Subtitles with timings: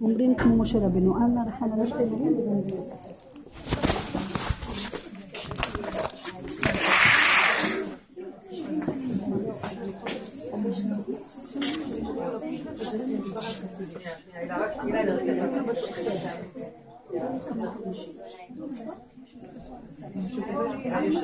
[0.00, 3.19] אומרים כמו משה רבנו, אללה רחמנה שתי מילים וזה
[20.86, 21.20] נכון,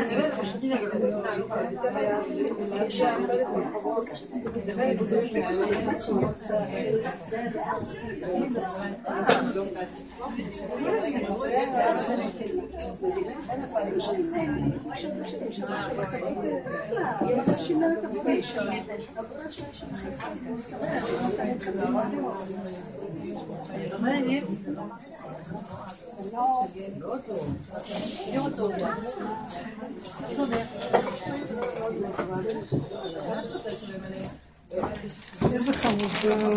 [35.53, 36.55] איזה חמודות.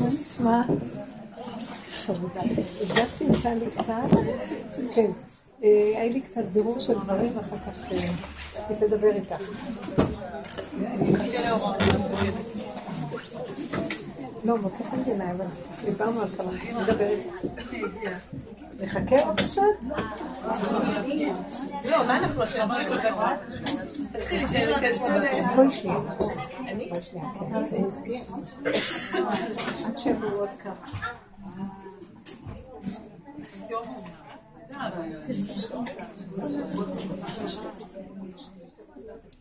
[0.00, 0.62] מה נשמע?
[2.90, 3.94] הגשתי את טלי קצת,
[4.94, 5.10] כן.
[5.60, 7.90] היה לי קצת בירור של דברים, ואחר כך
[8.68, 9.36] היא תדבר איתך.
[14.44, 15.46] לא, מוצא חן בעיניי, אבל
[15.84, 16.28] דיברנו על
[16.82, 17.34] נדבר איתך.
[18.80, 19.62] נחכה עוד קצת?
[21.84, 22.68] לא, מה אנחנו עכשיו?
[24.12, 25.42] תתחילי שהם ייכנסו ל...
[25.56, 25.98] בואי שנייה.
[25.98, 27.26] בואי שנייה,
[28.04, 28.22] כן.
[29.86, 30.74] עד שיבואו עוד כמה.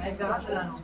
[0.00, 0.78] ההגדרה שלנו.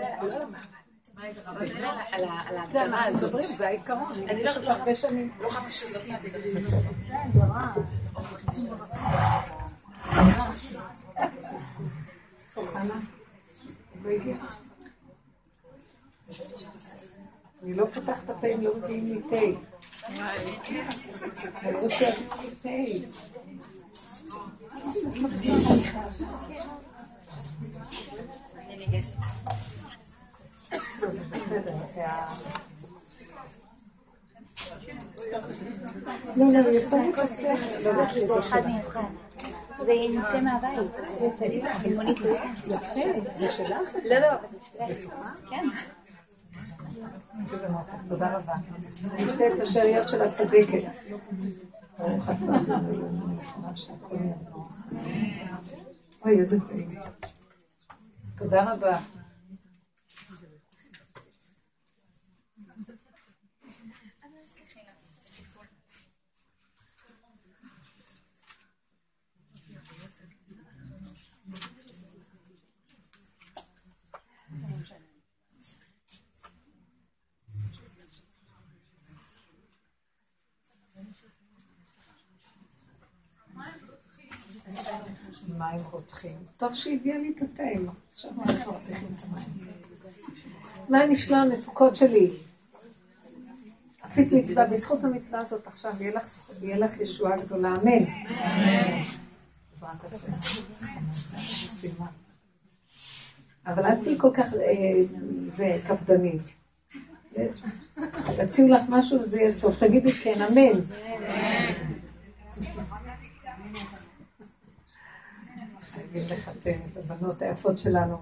[0.00, 0.87] אני
[17.62, 19.36] אני לא הרבה פותחת את הפה אם לא מביאים לי תה.
[21.62, 22.50] אני לא שיביאו לי
[28.92, 29.77] תה.
[36.36, 38.04] לא, לא.
[38.26, 39.00] זה אחד מיוחד.
[39.84, 40.78] זה יצא מהבית.
[41.82, 42.18] זה מונית
[43.38, 43.78] זה שלך?
[44.04, 44.28] לא, לא.
[45.50, 45.68] כן.
[48.08, 48.54] תודה רבה.
[49.18, 50.44] נשתה את השאריות של אתה
[56.24, 56.56] אוי, איזה.
[58.38, 58.98] תודה רבה.
[85.58, 86.36] מים רותחים.
[86.56, 87.62] טוב שהביאה לי את התה,
[88.12, 89.68] עכשיו אנחנו רותחים את המים.
[90.88, 92.30] מה נשמע המתוקות שלי?
[94.02, 95.92] עשית מצווה, בזכות המצווה הזאת עכשיו
[96.60, 98.04] יהיה לך, ישועה גדולה, אמן.
[103.66, 105.02] אבל אל תהיי כל כך, אה,
[105.48, 106.42] זה, קפדנית.
[108.36, 110.80] תציעו לך משהו וזה יהיה טוב, תגידי כן, אמן.
[116.18, 118.18] חייבים לחתן את הבנות היפות שלנו,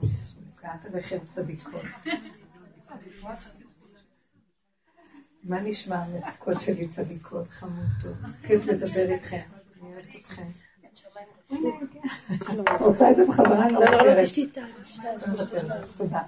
[0.56, 1.82] קעת עליכם צדיקות.
[5.44, 8.16] מה נשמע המתוקות שלי צדיקות, חמודות?
[8.42, 9.40] כיף לדבר איתכם,
[9.80, 10.48] אני אוהבת אתכם.
[12.76, 13.70] את רוצה את זה בחזרה?
[13.70, 14.58] לא, לא, לא, תשתי את
[15.96, 16.22] תודה.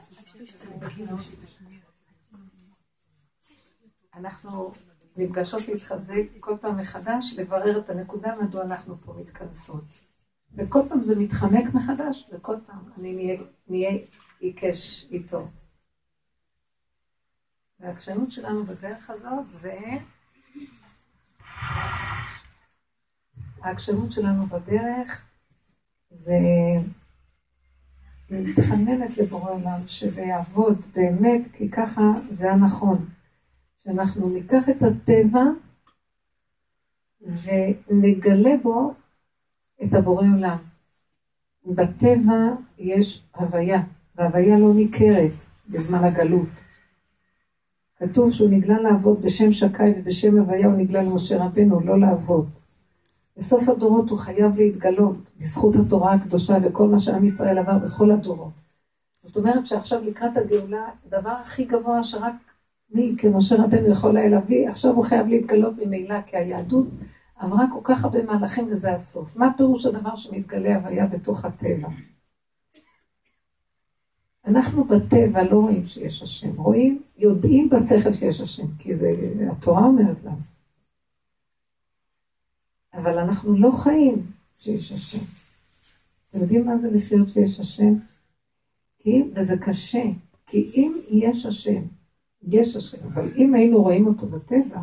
[4.15, 4.73] אנחנו
[5.17, 10.08] נפגשות להתחזק כל פעם מחדש, לברר את הנקודה מדוע אנחנו פה מתכנסות.
[10.59, 13.39] וכל פעם זה מתחמק מחדש, וכל פעם אני
[13.69, 13.91] נהיה
[14.41, 15.49] עיקש איתו.
[17.81, 19.79] והעקשנות שלנו בדרך הזאת זה...
[23.63, 25.25] העקשנות שלנו בדרך
[26.11, 26.39] זה
[28.31, 33.09] מתחננת לבורא עולם שזה יעבוד באמת, כי ככה זה הנכון.
[33.85, 35.43] שאנחנו ניקח את הטבע
[37.21, 38.95] ונגלה בו
[39.85, 40.57] את הבורא עולם.
[41.67, 43.83] בטבע יש הוויה,
[44.17, 45.33] והוויה לא ניכרת
[45.71, 46.49] בזמן הגלות.
[47.99, 52.49] כתוב שהוא נגלה לעבוד בשם שקי ובשם הוויה הוא נגלה למשה רבנו, לא לעבוד.
[53.37, 58.53] בסוף הדורות הוא חייב להתגלות בזכות התורה הקדושה וכל מה שעם ישראל עבר בכל הדורות.
[59.23, 62.35] זאת אומרת שעכשיו לקראת הגאולה, הדבר הכי גבוה שרק
[62.95, 66.87] מי כמשה רבנו יכול היה להביא, עכשיו הוא חייב להתגלות ממילא, כי היהדות
[67.39, 69.37] עברה כל כך הרבה מהלכים וזה הסוף.
[69.37, 71.89] מה פירוש הדבר שמתגלה הוויה בתוך הטבע?
[74.47, 79.11] אנחנו בטבע לא רואים שיש השם, רואים, יודעים בשכל שיש השם, כי זה,
[79.53, 80.37] התורה אומרת לנו.
[82.95, 84.27] אבל אנחנו לא חיים
[84.57, 85.25] שיש השם.
[86.31, 87.95] אתם יודעים מה זה לחיות שיש השם?
[88.99, 90.05] כי, וזה קשה,
[90.47, 91.83] כי אם יש השם,
[92.43, 94.81] יש השם, אבל אם היינו רואים אותו בטבע,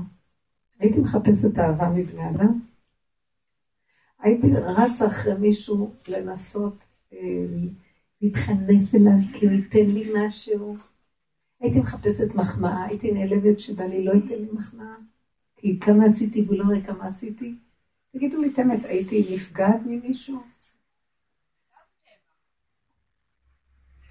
[0.80, 2.60] הייתי מחפשת אהבה מבני אדם?
[4.19, 6.77] הייתי רצה אחרי מישהו לנסות
[7.13, 7.19] אה,
[8.22, 10.77] להתחנף אליו כי הוא ייתן לי משהו.
[11.60, 14.95] הייתי מחפשת מחמאה, הייתי נעלבת שבעלי לא ייתן לי מחמאה,
[15.56, 17.56] כי כמה עשיתי והוא לא רואה כמה עשיתי.
[18.12, 20.42] תגידו לי את האמת, הייתי נפגעת ממישהו?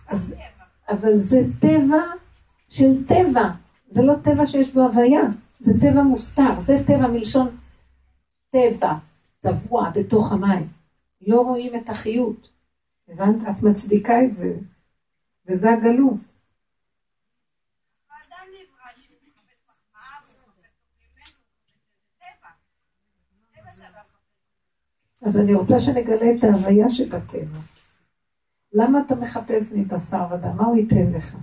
[0.07, 0.35] אז,
[0.89, 2.03] אבל זה טבע
[2.69, 3.51] של טבע,
[3.91, 5.23] זה לא טבע שיש בו הוויה.
[5.65, 7.57] זה טבע מוסתר, זה טבע מלשון
[8.51, 8.93] טבע,
[9.41, 10.69] טבוע בתוך המים.
[11.27, 12.49] לא רואים את החיות.
[13.09, 13.49] הבנת?
[13.51, 14.57] את מצדיקה את זה,
[15.47, 16.21] וזה הגלות.
[25.23, 27.59] אז אני רוצה שנגלה את ההוויה שבטבע.
[28.73, 30.57] למה אתה מחפש מבשר ודם?
[30.57, 31.37] מה הוא ייתן לך?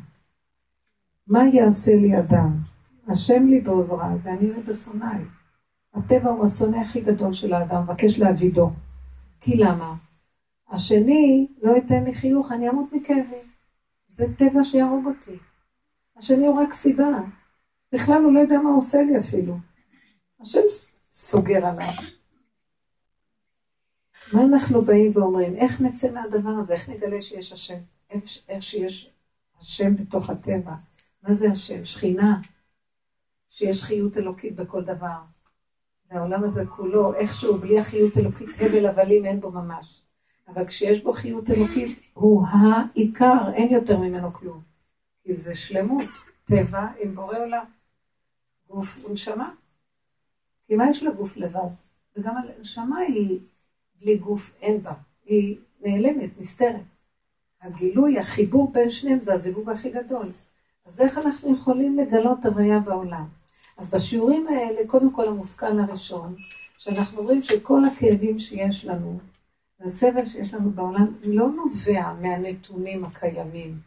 [1.27, 2.70] מה יעשה לי אדם?
[3.07, 5.23] השם לי בעוזריי ואני אראה בשונאי.
[5.93, 8.69] הטבע הוא השונא הכי גדול של האדם, מבקש להבידו.
[9.39, 9.95] כי למה?
[10.69, 13.51] השני לא ייתן לי חיוך, אני אמות מכאבים.
[14.07, 15.37] זה טבע שיהרוג אותי.
[16.17, 17.09] השני הוא רק סיבה.
[17.93, 19.57] בכלל הוא לא יודע מה הוא עושה לי אפילו.
[20.41, 20.59] השם
[21.11, 21.93] סוגר עליו.
[24.33, 25.55] מה אנחנו באים ואומרים?
[25.55, 26.73] איך נצא מהדבר הזה?
[26.73, 27.77] איך נגלה שיש השם?
[28.49, 29.11] איך שיש
[29.59, 30.73] השם בתוך הטבע?
[31.23, 31.83] מה זה השם?
[31.83, 32.39] שכינה.
[33.61, 35.17] שיש חיות אלוקית בכל דבר.
[36.11, 40.01] והעולם הזה כולו, איכשהו, בלי החיות אלוקית, הבל הבלים אין בו ממש.
[40.47, 44.61] אבל כשיש בו חיות אלוקית, הוא העיקר, אין יותר ממנו כלום.
[45.23, 46.03] כי זה שלמות,
[46.43, 47.63] טבע עם בורא עולם.
[48.67, 49.51] גוף ונשמה.
[50.67, 51.69] כי מה יש לגוף לבד?
[52.15, 53.39] וגם הנשמה היא
[53.99, 54.93] בלי גוף, אין בה.
[55.25, 56.81] היא נעלמת, נסתרת.
[57.61, 60.31] הגילוי, החיבור בין שניהם זה הזיווג הכי גדול.
[60.85, 63.40] אז איך אנחנו יכולים לגלות הוויה בעולם?
[63.81, 66.35] אז בשיעורים האלה, קודם כל המושכל הראשון,
[66.77, 69.19] שאנחנו רואים שכל הכאבים שיש לנו,
[69.79, 73.77] והסבל שיש לנו בעולם, לא נובע מהנתונים הקיימים.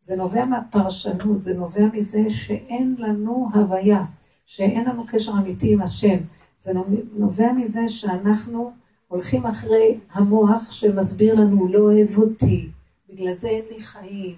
[0.00, 4.04] זה נובע מהפרשנות, זה נובע מזה שאין לנו הוויה,
[4.46, 6.16] שאין לנו קשר אמיתי עם השם.
[6.58, 6.72] זה
[7.12, 8.72] נובע מזה שאנחנו
[9.08, 12.68] הולכים אחרי המוח שמסביר לנו, לא אוהב אותי,
[13.08, 14.36] בגלל זה אין לי חיים.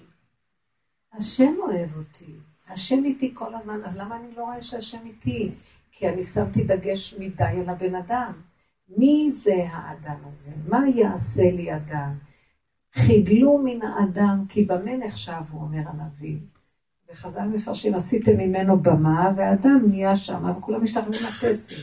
[1.13, 2.33] השם אוהב אותי,
[2.73, 5.53] השם איתי כל הזמן, אז למה אני לא רואה שהשם איתי?
[5.93, 8.33] כי אני שמתי דגש מדי על הבן אדם.
[8.97, 10.51] מי זה האדם הזה?
[10.69, 12.13] מה יעשה לי אדם?
[12.95, 16.37] חידלו מן האדם, כי במה נחשב, הוא אומר הנביא.
[17.11, 21.75] וחז"ל מפרשים, עשיתם ממנו במה, והאדם נהיה שם, וכולם משתחווים לכסף.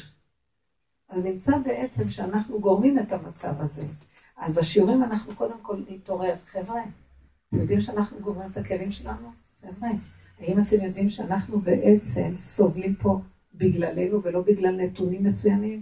[1.10, 3.86] אז נמצא בעצם שאנחנו גורמים את המצב הזה.
[4.38, 6.36] אז בשיעורים אנחנו קודם כל נתעורר.
[6.46, 6.82] חבר'ה,
[7.50, 9.32] אתם יודעים שאנחנו גורמים את הכאבים שלנו?
[9.62, 9.90] חבר'ה,
[10.40, 13.20] האם אתם יודעים שאנחנו בעצם סובלים פה
[13.54, 15.82] בגללנו ולא בגלל נתונים מסוימים?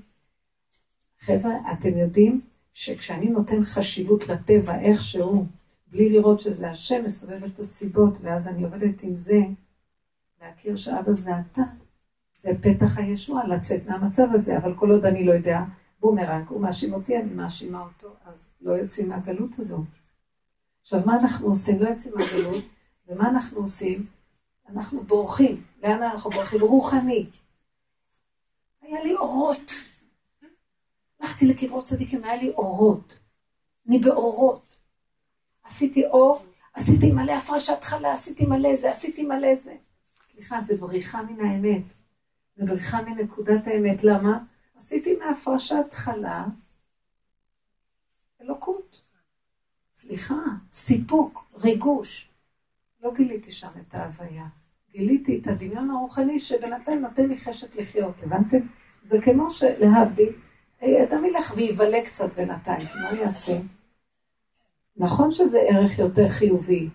[1.20, 2.42] חבר'ה, אתם יודעים
[2.74, 5.46] שכשאני נותן חשיבות לטבע איכשהו,
[5.92, 9.40] בלי לראות שזה השם מסובב את הסיבות, ואז אני עובדת עם זה,
[10.42, 11.62] להכיר שאבא זה אתה,
[12.42, 15.64] זה פתח הישועה לצאת מהמצב הזה, אבל כל עוד אני לא יודע,
[16.00, 19.84] בומרנג, הוא מאשים אותי, אני מאשימה אותו, אז לא יוצאים מהגלות הזו.
[20.82, 21.80] עכשיו, מה אנחנו עושים?
[21.80, 22.64] לא יוצאים מהגלות,
[23.08, 24.06] ומה אנחנו עושים?
[24.70, 25.64] אנחנו בורחים.
[25.84, 26.62] לאן אנחנו בורחים?
[26.62, 27.26] רוחני.
[28.82, 29.72] היה לי אורות.
[31.20, 33.20] הלכתי לקברות צדיקים, היה לי אורות.
[33.88, 34.78] אני באורות.
[35.64, 39.76] עשיתי אור, עשיתי מלא הפרשת חלה, עשיתי מלא זה, עשיתי מלא זה.
[40.32, 41.84] סליחה, זה בריחה מן האמת.
[42.56, 44.04] זה בריחה מנקודת האמת.
[44.04, 44.44] למה?
[44.76, 46.46] עשיתי מהפרשת חלה
[48.42, 49.02] אלוקות.
[49.94, 50.36] סליחה,
[50.72, 52.30] סיפוק, ריגוש.
[53.02, 54.48] לא גיליתי שם את ההוויה.
[54.98, 58.58] גיליתי את הדמיון הרוחני שבינתיים נותן לי חשק לחיות, הבנתם?
[59.04, 60.30] זה כמו שלהבדיל,
[60.82, 63.58] אדם ילך ויבלה קצת בינתיים, מה יעשה?
[64.98, 66.89] נכון שזה ערך יותר חיובי,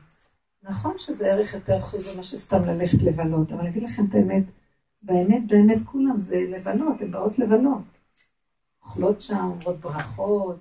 [0.63, 4.45] נכון שזה ערך יותר חיובי ממה שסתם ללכת לבלות, אבל אני אגיד לכם את האמת,
[5.03, 7.83] באמת, באמת כולם זה לבלות, הן באות לבלות.
[8.85, 10.57] אוכלות שם, אומרות ברכות,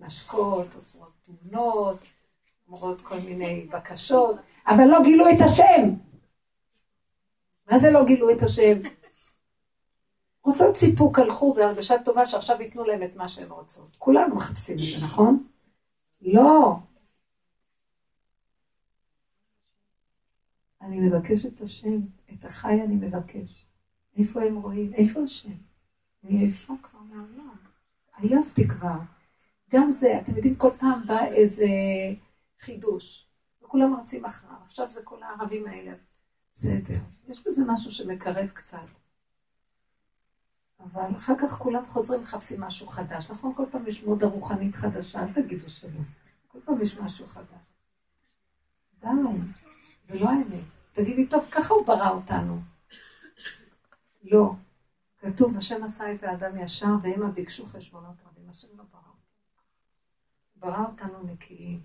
[0.00, 1.98] משקות, עושות תמונות,
[2.68, 4.36] אומרות כל מיני בקשות,
[4.68, 5.94] אבל לא גילו את השם.
[7.70, 8.78] מה זה לא גילו את השם?
[10.42, 13.96] רוצות סיפוק, הלכו בהרגשה טובה שעכשיו ייתנו להם את מה שהן רוצות.
[13.98, 15.46] כולנו מחפשים את זה, נכון?
[16.22, 16.76] לא.
[20.82, 21.98] אני מבקש את השם,
[22.32, 23.66] את החי אני מבקש.
[24.18, 24.94] איפה הם רואים?
[24.94, 25.52] איפה השם?
[26.24, 27.56] אני עייפה כבר מהעולם.
[28.16, 28.98] עייפתי כבר.
[29.70, 31.66] גם זה, אתם יודעים, כל פעם בא איזה
[32.60, 33.26] חידוש,
[33.62, 34.56] וכולם רצים אחריו.
[34.64, 36.06] עכשיו זה כל הערבים האלה, אז
[36.56, 36.98] בסדר.
[37.28, 38.78] יש בזה משהו שמקרב קצת.
[40.80, 43.30] אבל אחר כך כולם חוזרים, מחפשים משהו חדש.
[43.30, 43.54] נכון?
[43.54, 46.00] כל פעם יש מודה רוחנית חדשה, אל תגידו שלא.
[46.48, 47.60] כל פעם יש משהו חדש.
[49.00, 49.08] די,
[50.04, 50.64] זה לא האמת.
[50.92, 52.60] תגידי, טוב, ככה הוא ברא אותנו.
[54.22, 54.54] לא.
[55.18, 58.50] כתוב, השם עשה את האדם ישר, והמה ביקשו חשבונות רבים.
[58.50, 59.22] השם לא ברא אותנו.
[60.56, 61.80] ברא אותנו נקיים.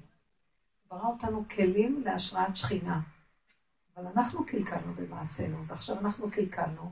[0.90, 3.02] ברא אותנו כלים להשראת שכינה.
[3.98, 6.92] אבל אנחנו קלקלנו במעשינו, ועכשיו אנחנו קלקלנו,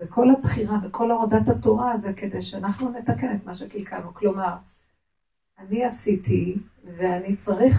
[0.00, 4.14] וכל הבחירה וכל הורדת התורה זה כדי שאנחנו נתקן את מה שקלקלנו.
[4.14, 4.54] כלומר,
[5.58, 7.76] אני עשיתי, ואני צריך,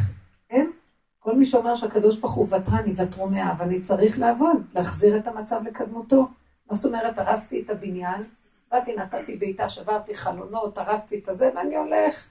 [0.50, 0.72] אין,
[1.20, 5.62] כל מי שאומר שהקדוש ברוך הוא ותרן, יוותרו מאה, ואני צריך לעבוד, להחזיר את המצב
[5.66, 6.28] לקדמותו.
[6.70, 8.24] מה זאת אומרת, הרסתי את הבניין,
[8.72, 12.28] באתי, נתתי בעיטה, שברתי חלונות, הרסתי את הזה, ואני הולך.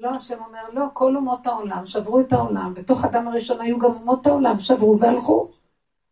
[0.00, 3.92] לא, השם אומר, לא, כל אומות העולם שברו את העולם, בתוך אדם הראשון היו גם
[3.92, 5.48] אומות העולם, שברו והלכו.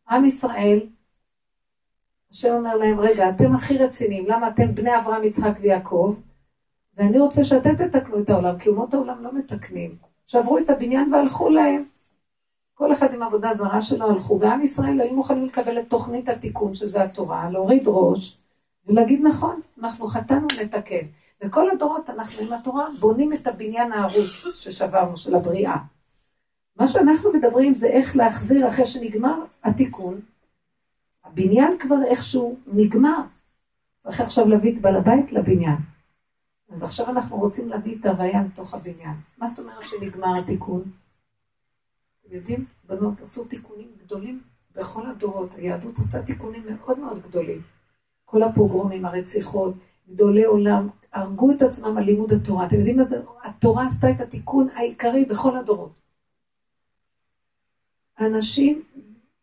[0.08, 0.80] עם ישראל,
[2.30, 6.16] השם אומר להם, רגע, אתם הכי רציניים, למה אתם בני אברהם, יצחק ויעקב?
[6.96, 9.90] ואני רוצה שאתם תתקנו את העולם, כי אומות העולם לא מתקנים.
[10.26, 11.84] שברו את הבניין והלכו להם.
[12.74, 16.74] כל אחד עם עבודה זרה שלו הלכו, ועם ישראל היו מוכנים לקבל את תוכנית התיקון,
[16.74, 18.38] שזה התורה, להוריד ראש,
[18.86, 21.06] ולהגיד נכון, אנחנו חטאנו, נתקן.
[21.44, 25.76] וכל הדורות אנחנו עם התורה בונים את הבניין ההרוס ששברנו, של הבריאה.
[26.76, 30.20] מה שאנחנו מדברים זה איך להחזיר אחרי שנגמר התיקון.
[31.24, 33.20] הבניין כבר איכשהו נגמר.
[33.98, 35.76] צריך עכשיו להביא את בעל הבית לבניין.
[36.70, 39.14] אז עכשיו אנחנו רוצים להביא את ההוויה לתוך הבניין.
[39.38, 40.82] מה זאת אומרת שנגמר התיקון?
[42.20, 44.40] אתם יודעים, בנות עשו תיקונים גדולים
[44.74, 45.50] בכל הדורות.
[45.56, 47.62] היהדות עשתה תיקונים מאוד מאוד גדולים.
[48.24, 49.74] כל הפוגרומים, הרציחות,
[50.08, 52.66] גדולי עולם, הרגו את עצמם על לימוד התורה.
[52.66, 53.20] אתם יודעים מה זה?
[53.44, 55.92] התורה עשתה את התיקון העיקרי בכל הדורות.
[58.20, 58.82] אנשים,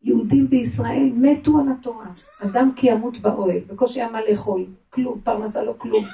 [0.02, 2.12] יהודים בישראל, מתו על התורה.
[2.44, 6.06] אדם כי ימות באוהל, בקושי היה מה לאכול, כלום, פרנסה לא כלום.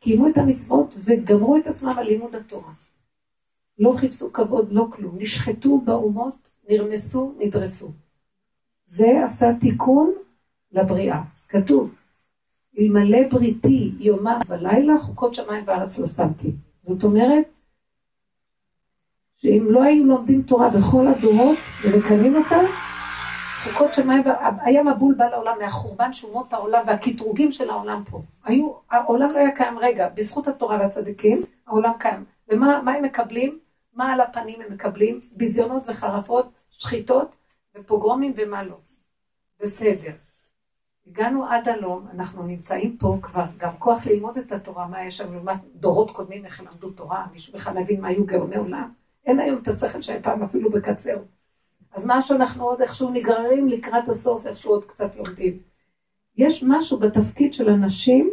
[0.00, 2.72] קיימו את המצוות וגמרו את עצמם על לימוד התורה.
[3.78, 5.16] לא חיפשו כבוד, לא כלום.
[5.18, 7.92] נשחטו באומות, נרמסו, נדרסו.
[8.86, 10.12] זה עשה תיקון
[10.72, 11.22] לבריאה.
[11.48, 11.94] כתוב,
[12.80, 16.52] אלמלא בריתי יומם ולילה, חוקות שמיים וארץ לא שמתי.
[16.82, 17.44] זאת אומרת,
[19.36, 22.60] שאם לא היו לומדים תורה בכל הדורות ומקיימים אותה,
[23.64, 24.22] חוקות שמיים,
[24.60, 28.22] היה מבול בא לעולם מהחורבן שומות העולם והקטרוגים של העולם פה.
[28.44, 32.24] היו, העולם לא היה קיים רגע, בזכות התורה והצדיקים, העולם קיים.
[32.48, 33.58] ומה הם מקבלים?
[33.94, 35.20] מה על הפנים הם מקבלים?
[35.36, 37.36] ביזיונות וחרפות, שחיטות
[37.76, 38.76] ופוגרומים ומה לא.
[39.62, 40.12] בסדר.
[41.06, 45.32] הגענו עד הלום, אנחנו נמצאים פה כבר, גם כוח ללמוד את התורה, מה יש שם
[45.32, 48.92] לעומת דורות קודמים, איך למדו תורה, מישהו בכלל מבין מה היו גאוני עולם.
[49.26, 51.16] אין היום את השכל שהיה פעם אפילו בקצר.
[51.92, 55.58] אז מה שאנחנו עוד איכשהו נגררים לקראת הסוף, איכשהו עוד קצת לומדים.
[56.36, 58.30] יש משהו בתפקיד של אנשים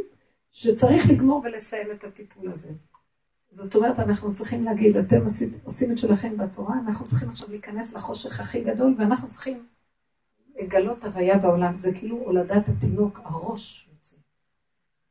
[0.51, 2.69] שצריך לגמור ולסיים את הטיפול הזה.
[3.49, 5.23] זאת אומרת, אנחנו צריכים להגיד, אתם
[5.63, 9.65] עושים את שלכם בתורה, אנחנו צריכים עכשיו להיכנס לחושך הכי גדול, ואנחנו צריכים
[10.57, 11.77] לגלות הוויה בעולם.
[11.77, 14.15] זה כאילו הולדת התינוק, הראש יוצא.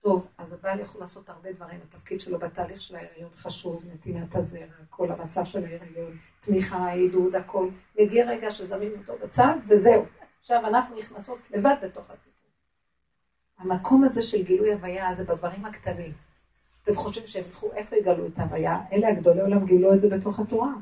[0.01, 4.61] טוב, אז הבעל יכול לעשות הרבה דברים, התפקיד שלו בתהליך של ההיריון חשוב, נתינת הזרע,
[4.91, 7.69] כל המצב של ההיריון, תמיכה, עידוד, הכל.
[8.01, 10.05] מגיע רגע שזמים אותו בצד, וזהו.
[10.41, 12.51] עכשיו אנחנו נכנסות לבד לתוך הסיפור.
[13.59, 16.13] המקום הזה של גילוי הוויה זה בדברים הקטנים.
[16.83, 18.81] אתם חושבים שהם ילכו, איפה יגלו את ההוויה?
[18.93, 20.73] אלה הגדולי עולם גילו את זה בתוך התורה.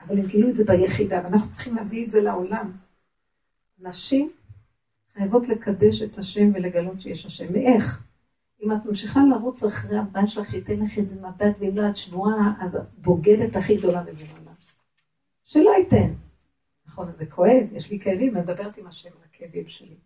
[0.00, 2.72] אבל הם גילו את זה ביחידה, ואנחנו צריכים להביא את זה לעולם.
[3.82, 4.30] נשים
[5.14, 7.52] חייבות לקדש את השם ולגלות שיש השם.
[7.52, 8.02] מאיך?
[8.62, 12.52] אם את ממשיכה לרוץ אחרי הבן שלך, שייתן לך איזה מבט, ואם לא את שבועה,
[12.60, 14.52] אז את בוגדת הכי גדולה בגבולה.
[15.44, 16.12] שלא ייתן.
[16.86, 19.96] נכון, זה כואב, יש לי כאבים, אני מדברת עם השם על הכאבים שלי.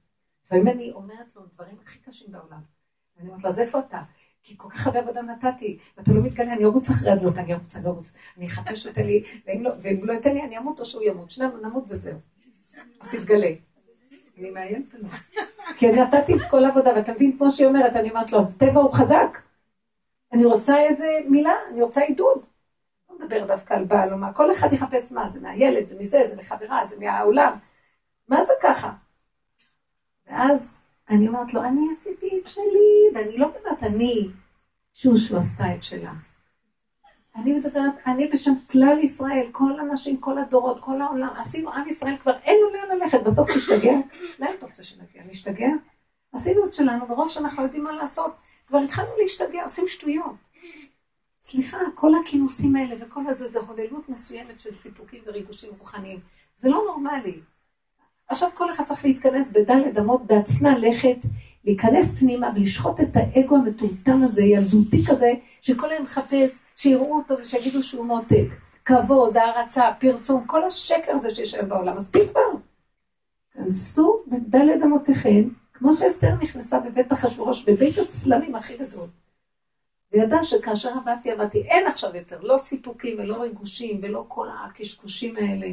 [0.45, 2.61] לפעמים אני אומרת לו דברים הכי קשים בעולם.
[3.17, 4.03] ואני אומרת לו, אז איפה אתה?
[4.43, 7.77] כי כל כך הרבה עבודה נתתי, ואתה לא מתגלה, אני ארוץ אחרי הדלות, אני ארוץ,
[7.77, 8.13] אני ארוץ.
[8.37, 9.71] אני אחפש ייתן לי, ואם לא,
[10.03, 11.31] לא ייתן לי, אני אמות או שהוא ימות.
[11.31, 12.19] שנינו נמות וזהו.
[13.01, 13.51] אז תתגלה.
[14.39, 15.11] אני מאיימת עליו.
[15.79, 18.57] כי אני נתתי את כל העבודה, ואתה מבין, כמו שהיא אומרת, אני אומרת לו, אז
[18.57, 19.39] טבע הוא חזק.
[20.33, 22.39] אני רוצה איזה מילה, אני רוצה עידוד.
[23.11, 26.21] לא מדבר דווקא על בעל או מה, כל אחד יחפש מה, זה מהילד, זה מזה,
[26.27, 27.59] זה מחברה, זה מהעולם.
[28.29, 28.93] מה זה ככה?
[30.27, 34.29] ואז אני אומרת לו, אני עשיתי את שלי, ואני לא מדברת אני,
[34.95, 36.13] שושו עשתה את שלה.
[37.37, 42.17] אני מדברת, אני בשם כלל ישראל, כל הנשים, כל הדורות, כל העולם, עשינו עם ישראל
[42.17, 43.93] כבר, אין לו לאן ללכת, בסוף נשתגע.
[44.39, 45.23] לאן אתה רוצה שנגיע?
[45.31, 45.69] נשתגע?
[46.33, 48.35] עשינו את שלנו, ברוב שאנחנו יודעים מה לעשות.
[48.67, 50.35] כבר התחלנו להשתגע, עושים שטויות.
[51.41, 56.19] סליחה, כל הכינוסים האלה וכל הזה, זה הוללות מסוימת של סיפוקים וריגושים רוחניים.
[56.57, 57.41] זה לא נורמלי.
[58.29, 61.17] עכשיו כל אחד צריך להתכנס בדלת אמות בעצמה לכת,
[61.67, 67.83] להיכנס פנימה ולשחוט את האגו המטומטם הזה, ילדותי כזה, שכל היום מחפש, שיראו אותו ושיגידו
[67.83, 68.49] שהוא מותק.
[68.85, 71.97] כבוד, הערצה, פרסום, כל השקר הזה שיש היום בעולם.
[71.97, 72.41] מספיק כבר.
[73.55, 79.07] כנסו בדלת אמותיכם, כמו שאסתר נכנסה בבית אחשורוש, בבית הצלמים הכי גדול.
[80.13, 85.67] וידע שכאשר עבדתי, עבדתי, אין עכשיו יותר, לא סיפוקים ולא ריגושים ולא כל הקשקושים האלה.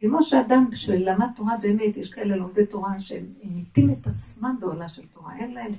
[0.00, 5.06] כמו שאדם שלמד תורה באמת, יש כאלה לומדי תורה שהם מתים את עצמם בעולה של
[5.06, 5.72] תורה, אין להם,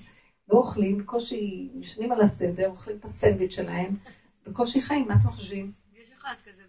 [0.50, 3.96] לא אוכלים, בקושי ישנים על הסדר, אוכלים את הסנדוויץ' שלהם,
[4.48, 5.72] בקושי חיים, מה אתם חושבים?
[5.96, 6.62] יש אחד כזה.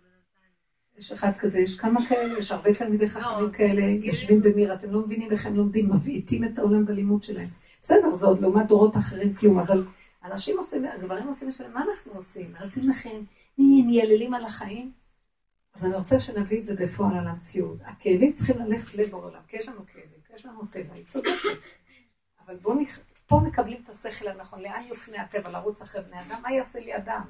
[0.99, 5.01] יש אחד כזה, יש כמה כאלה, יש הרבה תלמידי חכמים כאלה, יושבים במיר, אתם לא
[5.01, 7.49] מבינים איך הם לומדים, מבעיטים את העולם בלימוד שלהם.
[7.83, 9.85] בסדר, זה עוד לעומת דורות אחרים כלום, אבל
[10.25, 12.53] אנשים עושים, הגברים עושים את מה אנחנו עושים?
[12.61, 13.21] רצים לכם,
[13.59, 15.02] מייללים על החיים?
[15.75, 17.79] אז אני רוצה שנביא את זה בפועל על המציאות.
[17.85, 21.59] הכאבים צריכים ללכת לב העולם, כי יש לנו כאבים, כי יש לנו טבע, היא צודקת.
[22.47, 22.99] אבל בואו נח...
[23.27, 26.97] פה מקבלים את השכל הנכון, לאן יופנה הטבע, לרוץ אחרי בני אדם, מה יעשה לי
[26.97, 27.23] אדם?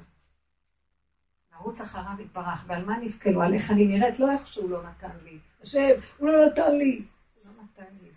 [1.53, 4.83] לרוץ אחריו יתברך, ועל מה נבכה לו, על איך אני נראית, לא איך שהוא לא
[4.83, 5.39] נתן לי.
[5.61, 7.05] השם, הוא לא נתן לי.
[7.45, 8.11] הוא לא נתן לי,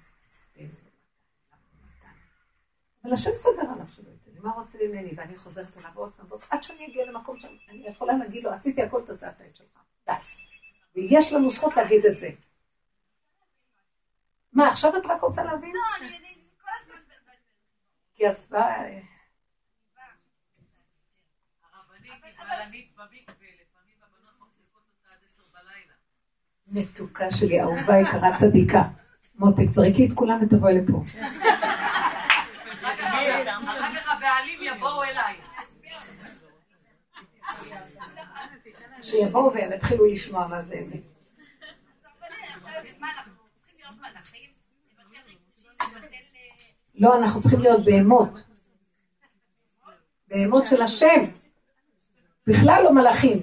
[3.05, 5.13] אבל השם סדר עליו שלא ייתן לי, מה רוצה ממני?
[5.17, 9.03] ואני חוזרת אליו עוד פעם, עד שאני אגיע למקום שאני יכולה להגיד לו, עשיתי הכל,
[9.07, 9.86] תעשה את העת שלך.
[10.95, 12.29] ויש לנו זכות להגיד את זה.
[14.53, 15.73] מה, עכשיו את רק רוצה להבין?
[15.75, 16.19] לא, אני
[16.61, 17.01] כל הזמן...
[18.15, 19.01] כי את באה...
[26.69, 28.83] מתוקה שלי, אהובה יקרה צדיקה.
[29.39, 31.03] מותק, זרקי את כולם ותבואי לפה.
[39.07, 41.03] שיבואו והם יתחילו לשמוע מה זה אמת.
[46.99, 48.43] לא, אנחנו צריכים להיות בהמות.
[50.29, 51.25] בהמות של השם.
[52.47, 53.39] בכלל לא מלאכים.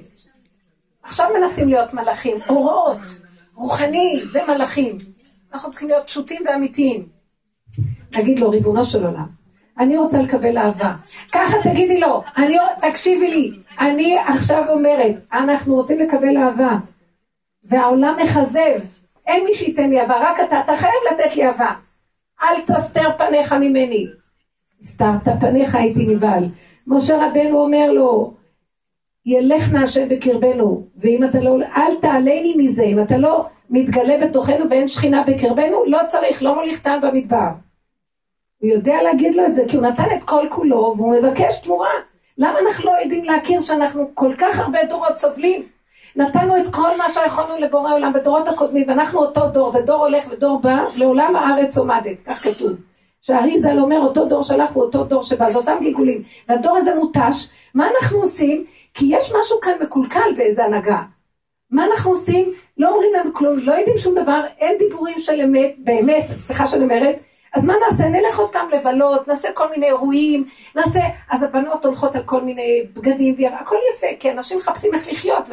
[1.04, 2.38] עכשיו מנסים להיות מלאכים.
[2.50, 2.98] אורות,
[3.56, 4.98] רוחני, זה מלאכים.
[5.54, 7.10] אנחנו צריכים להיות פשוטים ואמיתיים.
[8.18, 9.28] נגיד לו, ריבונו של עולם,
[9.80, 10.94] אני רוצה לקבל אהבה.
[11.32, 16.78] ככה תגידי לו, אני, תקשיבי לי, אני עכשיו אומרת, אנחנו רוצים לקבל אהבה.
[17.64, 18.80] והעולם מכזב,
[19.28, 21.72] אין מי שייתן לי אהבה, רק אתה, אתה חייב לתת לי אהבה.
[22.44, 24.08] אל תסתר פניך ממני.
[24.82, 26.44] הסתרת פניך הייתי נבהל.
[26.88, 28.34] משה רבנו אומר לו,
[29.26, 34.70] ילך נא השם בקרבנו, ואם אתה לא, אל תעלני מזה, אם אתה לא מתגלה בתוכנו
[34.70, 37.50] ואין שכינה בקרבנו, לא צריך, לא מוליך טעם במדבר.
[38.64, 41.90] הוא יודע להגיד לו את זה, כי הוא נתן את כל כולו, והוא מבקש תמורה.
[42.38, 45.64] למה אנחנו לא יודעים להכיר שאנחנו כל כך הרבה דורות סובלים?
[46.16, 50.32] נתנו את כל מה שיכולנו לבורא עולם בדורות הקודמים, ואנחנו אותו דור, זה דור הולך
[50.32, 52.72] ודור בא, לעולם הארץ עומדת, כך כתוב.
[53.22, 56.22] שהארי ז"ל אומר, אותו דור שלח הוא אותו דור שבא, זה אותם גלגולים.
[56.50, 58.66] והדור הזה מותש, מה אנחנו עושים?
[58.94, 61.02] כי יש משהו כאן מקולקל באיזה הנהגה.
[61.72, 62.54] מה אנחנו עושים?
[62.78, 66.84] לא אומרים לנו כלום, לא יודעים שום דבר, אין דיבורים של אמת, באמת, סליחה שאני
[66.84, 67.16] אומרת,
[67.54, 68.10] אז מה נעשה?
[68.10, 72.84] נלך עוד פעם לבלות, נעשה כל מיני אירועים, נעשה, אז הבנות הולכות על כל מיני
[72.94, 75.44] בגדים, הכל יפה, כי אנשים מחפשים איך לחיות,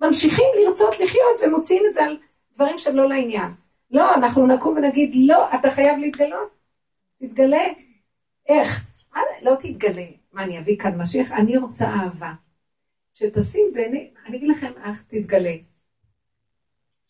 [0.00, 2.16] וממשיכים לרצות לחיות ומוציאים את זה על
[2.54, 3.48] דברים שהם לא לעניין.
[3.90, 6.48] לא, אנחנו נקום ונגיד, לא, אתה חייב להתגלות,
[7.18, 7.64] תתגלה.
[8.48, 8.84] איך?
[9.42, 10.06] לא תתגלה.
[10.32, 11.32] מה, אני אביא כאן משיח?
[11.32, 12.32] אני רוצה אהבה.
[13.14, 15.52] שתשים בעיני, אני אגיד לכם איך תתגלה.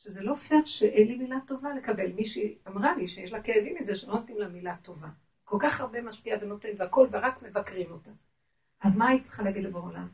[0.05, 2.13] שזה לא פייר שאין לי מילה טובה לקבל.
[2.13, 5.09] מישהי אמרה לי שיש לה כאבים מזה שלא נותנים לה מילה טובה.
[5.45, 8.11] כל כך הרבה משקיע ונותן והכל, ורק מבקרים אותה.
[8.81, 10.09] אז מה היית צריכה להגיד לבור עולם?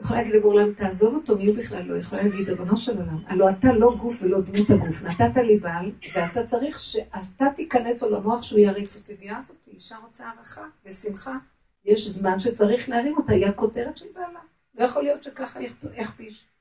[0.00, 1.98] יכולה להגיד לבור עולם, תעזוב אותו, מי הוא בכלל לא?
[1.98, 5.92] יכולה להגיד, ריבונו של עולם, הלוא אתה לא גוף ולא דמות הגוף, נתת לי בעל,
[6.14, 11.38] ואתה צריך שאתה תיכנס לו למוח שהוא יריץ אותי ויאהב אותי, אישה רוצה הערכה ושמחה.
[11.84, 14.40] יש זמן שצריך להרים אותה, היא הכותרת של בעלה.
[14.74, 15.60] לא יכול להיות שככה
[15.94, 16.51] יכפיש.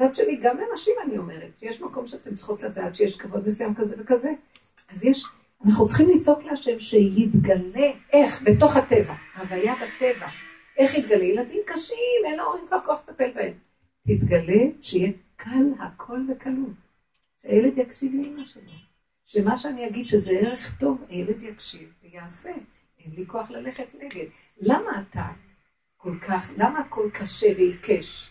[0.00, 3.94] מצד שני, גם לנשים אני אומרת, שיש מקום שאתן צריכות לדעת שיש כבוד מסוים כזה
[3.98, 4.30] וכזה.
[4.88, 5.24] אז יש,
[5.66, 8.42] אנחנו צריכים לצעוק להשם שיתגלה, איך?
[8.42, 10.26] בתוך הטבע, הוויה בטבע.
[10.76, 11.24] איך יתגלה?
[11.24, 13.52] ילדים קשים, אין להורים כבר כוח לטפל בהם.
[14.02, 16.76] תתגלה שיהיה קל הכל וקלות.
[17.42, 18.72] שהילד יקשיב לאמא שלו.
[19.26, 22.50] שמה שאני אגיד שזה ערך טוב, הילד יקשיב ויעשה.
[22.98, 24.26] אין לי כוח ללכת נגד.
[24.60, 25.26] למה אתה
[25.96, 28.29] כל כך, למה הכל קשה ועיקש?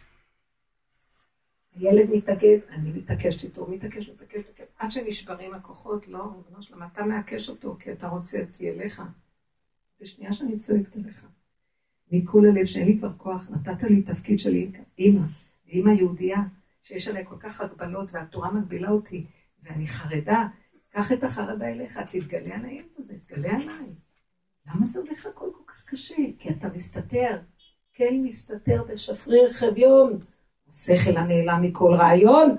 [1.76, 6.88] הילד מתאגד, אני מתעקשת איתו, הוא מתעקש, מתעקש, מתעקש, עד שנשברים הכוחות, לא, ריבונו שלמה,
[6.94, 9.02] אתה מעקש אותו, כי אתה רוצה אותי אליך.
[10.02, 11.26] בשנייה שאני צועקת אליך.
[12.12, 14.56] מכל הלב שאין לי כבר כוח, נתת לי תפקיד של
[14.98, 15.22] אימא,
[15.68, 16.40] אימא יהודייה,
[16.84, 19.26] שיש עליה כל כך הגבלות, והתורה מגבילה אותי,
[19.64, 20.48] ואני חרדה,
[20.90, 23.94] קח את החרדה אליך, תתגלה על הילד הזה, תתגלה עליי.
[24.68, 26.16] למה זה הולך הכל כל כך קשה?
[26.40, 27.40] כי אתה מסתתר,
[27.94, 30.20] כן מסתתר בשפריר חביון.
[30.70, 32.56] השכל הנעלם מכל רעיון.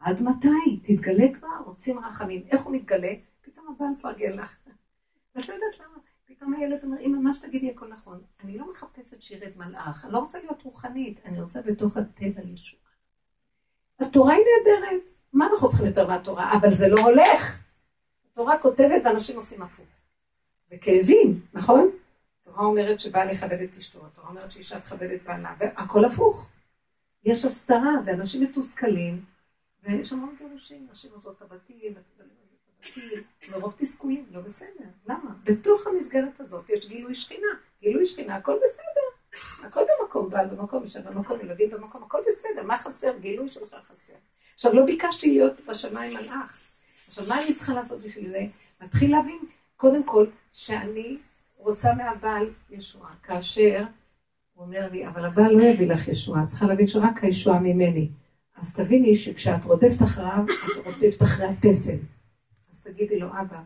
[0.00, 0.80] עד מתי?
[0.82, 2.42] תתגלה כבר, רוצים רחמים.
[2.50, 3.12] איך הוא מתגלה?
[3.40, 4.56] פתאום הבא מפרגן לך.
[5.34, 5.98] ואת לא יודעת למה.
[6.26, 8.20] פתאום הילד אומר, אמא, מה שתגידי הכל נכון.
[8.44, 12.82] אני לא מחפשת שירת מלאך, אני לא רוצה להיות רוחנית, אני רוצה בתוך הטבע ישועה.
[14.00, 15.10] התורה היא נהדרת.
[15.32, 16.52] מה אנחנו צריכים יותר מהתורה?
[16.52, 17.62] אבל זה לא הולך.
[18.32, 19.86] התורה כותבת ואנשים עושים הפוך.
[20.66, 21.90] זה כאבים, נכון?
[22.40, 26.48] התורה אומרת שבעל יכבד את אשתו, התורה אומרת שאישה תכבד את בעלה, והכל הפוך.
[27.26, 29.24] יש הסתרה, ואנשים מתוסכלים,
[29.82, 31.94] ויש המון גירושים, נשים עוזרות את הבתים,
[33.50, 34.84] מרוב תסכולים, לא בסדר.
[35.08, 35.34] למה?
[35.44, 37.48] בתוך המסגרת הזאת יש גילוי שכינה.
[37.80, 39.66] גילוי שכינה, הכל בסדר.
[39.66, 42.62] הכל במקום, בעל במקום, אישה במקום, ילדים במקום, הכל בסדר.
[42.62, 43.18] מה חסר?
[43.18, 44.14] גילוי שלך חסר.
[44.54, 46.58] עכשיו, לא ביקשתי להיות בשמיים מלאך.
[47.08, 48.46] עכשיו, מה אני צריכה לעשות בשביל זה?
[48.80, 49.38] להתחיל להבין,
[49.76, 51.16] קודם כל, שאני
[51.56, 53.14] רוצה מהבעל ישועה.
[53.22, 53.84] כאשר
[54.56, 58.10] הוא אומר לי, אבל הבעל לא יביא לך ישועה, את צריכה להבין שרק הישועה ממני.
[58.54, 61.96] אז תביני שכשאת רודפת אחריו, את רודפת אחרי הפסל.
[62.70, 63.62] אז תגידי לו, אבא,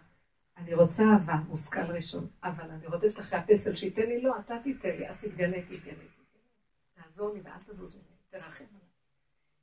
[0.57, 4.97] אני רוצה אהבה, מושכל ראשון, אבל אני רודפת אחרי הפסל שייתן לי, לא, אתה תיתן
[4.99, 6.05] לי, אז תתגלה, תתגלה,
[6.95, 8.89] תעזור לי ואל תזוז ממני, תרחם עליי.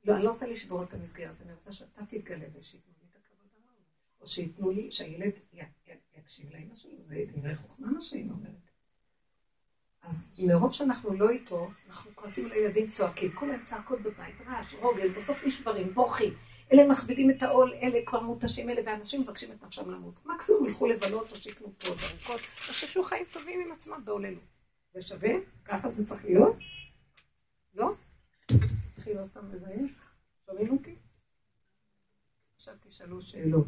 [0.04, 3.48] לא, אני לא רוצה לשבור את המסגרת, אני רוצה שאתה תתגלה ושייתנו לי את הכבוד
[3.54, 3.82] הראוי.
[4.20, 5.32] או שייתנו לי, שהילד
[6.18, 8.67] יקשיב לאמא שלו, זה דברי חוכמה מה שהיא אומרת.
[10.02, 14.74] אז מרוב שאנחנו לא איתו, אנחנו כועסים על הילדים צועקים, כל היום צעקות בבית, רעש,
[14.74, 16.34] רוגז, בסוף נשברים, בוכים.
[16.72, 20.26] אלה מכבידים את העול, אלה כבר מותשים, אלה, ואנשים מבקשים את נפשם למות.
[20.26, 22.40] מקסימום ילכו לבלות או שיקנו פה ארוכות,
[22.96, 24.40] או חיים טובים עם עצמם בעולנו.
[24.94, 25.30] זה שווה?
[25.64, 26.56] ככה זה צריך להיות?
[27.74, 27.92] לא?
[28.94, 30.08] תתחיל עוד פעם לזייף.
[30.46, 30.96] שומעים אותי?
[32.56, 33.66] עכשיו תשאלו שאלות.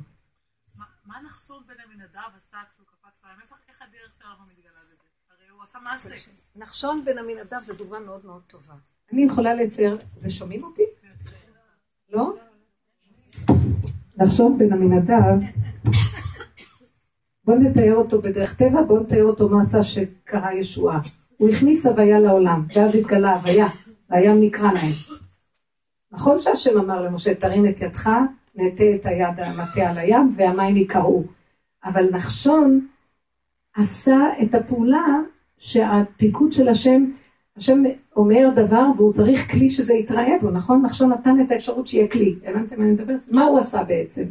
[1.05, 3.39] מה נחשון בן עמינדב עשה כשהוא קפץ להם?
[3.69, 5.10] איך הדרך שלנו מתגלה בזה?
[5.61, 6.15] הוא עשה מעשה.
[6.57, 8.75] נחשון בן עמינדב זו דוגמה מאוד מאוד טובה.
[9.13, 10.83] אני יכולה לצייר, זה שומעים אותי?
[12.11, 12.33] לא?
[14.17, 15.45] נחשון בן עמינדב,
[17.45, 21.01] בואו נתאר אותו בדרך טבע, בואו נתאר אותו מה עשה שקרה ישועה.
[21.37, 23.67] הוא הכניס הוויה לעולם, ואז התגלה הוויה,
[24.11, 24.93] והים נקרא להם.
[26.13, 28.11] נכון שהשם אמר למשה, תרים את ידך,
[28.55, 31.25] נטה את היד המטה על הים, והמים יקראו.
[31.85, 32.87] אבל נחשון
[33.77, 35.07] עשה את הפעולה
[35.61, 37.05] שהפיקוד של השם,
[37.57, 37.83] השם
[38.17, 40.83] אומר דבר והוא צריך כלי שזה יתראה בו, נכון?
[40.83, 42.35] נחשון נתן את האפשרות שיהיה כלי.
[42.45, 43.21] הבנתם מה אני מדברת?
[43.31, 44.25] מה הוא עשה בעצם?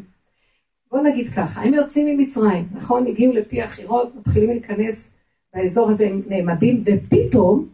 [0.92, 3.08] בוא נגיד ככה, הם יוצאים ממצרים, נכון?
[3.08, 5.12] הגיעו לפי החירות, מתחילים להיכנס
[5.54, 7.68] באזור הזה, הם נעמדים, ופתאום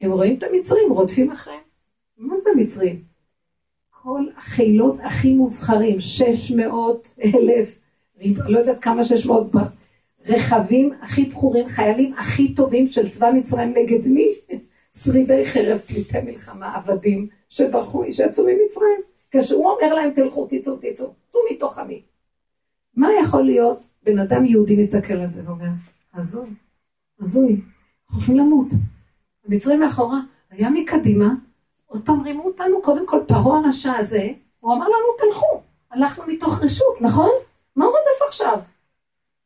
[0.00, 1.60] הם רואים את המצרים, רודפים אחריהם.
[2.18, 3.02] מה זה המצרים?
[4.02, 7.78] כל החילות הכי מובחרים, 600 אלף,
[8.48, 9.50] לא יודעת כמה 600,
[10.26, 14.28] רכבים הכי בחורים, חיילים הכי טובים של צבא מצרים נגד מי?
[15.04, 19.00] שרידי חרב, פליטי מלחמה, עבדים, שברחו, שיצאו ממצרים.
[19.30, 22.02] כשהוא אומר להם, תלכו, תצאו, תצאו, צאו מתוך עמי.
[22.96, 23.78] מה יכול להיות?
[24.02, 25.68] בן אדם יהודי מסתכל על זה ואומר,
[26.14, 26.48] הזוי,
[27.20, 27.60] הזוי,
[28.10, 28.66] הולכים למות.
[29.46, 31.34] המצרים מאחורה, היה מקדימה,
[31.86, 34.28] עוד פעם רימו אותנו, קודם כל פרעה הרשע הזה,
[34.60, 35.60] הוא אמר לנו, תלכו.
[35.90, 37.30] הלכנו מתוך רשות, נכון?
[37.76, 38.58] מה הוא רודף עכשיו?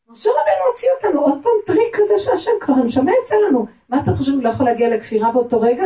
[0.09, 3.66] משה רבנו הוציא אותנו, עוד פעם טריק כזה שהשם כבר הנשמה יצא לנו.
[3.88, 5.85] מה אתה חושב, הוא לא יכול להגיע לכפירה באותו רגע?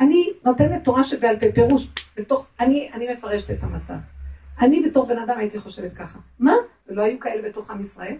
[0.00, 3.94] אני נותנת תורה שבעל פה, פירוש, בתוך, אני, אני מפרשת את המצב.
[4.60, 6.18] אני בתור בן אדם הייתי חושבת ככה.
[6.38, 6.54] מה?
[6.86, 8.16] ולא היו כאלה בתוך עם ישראל?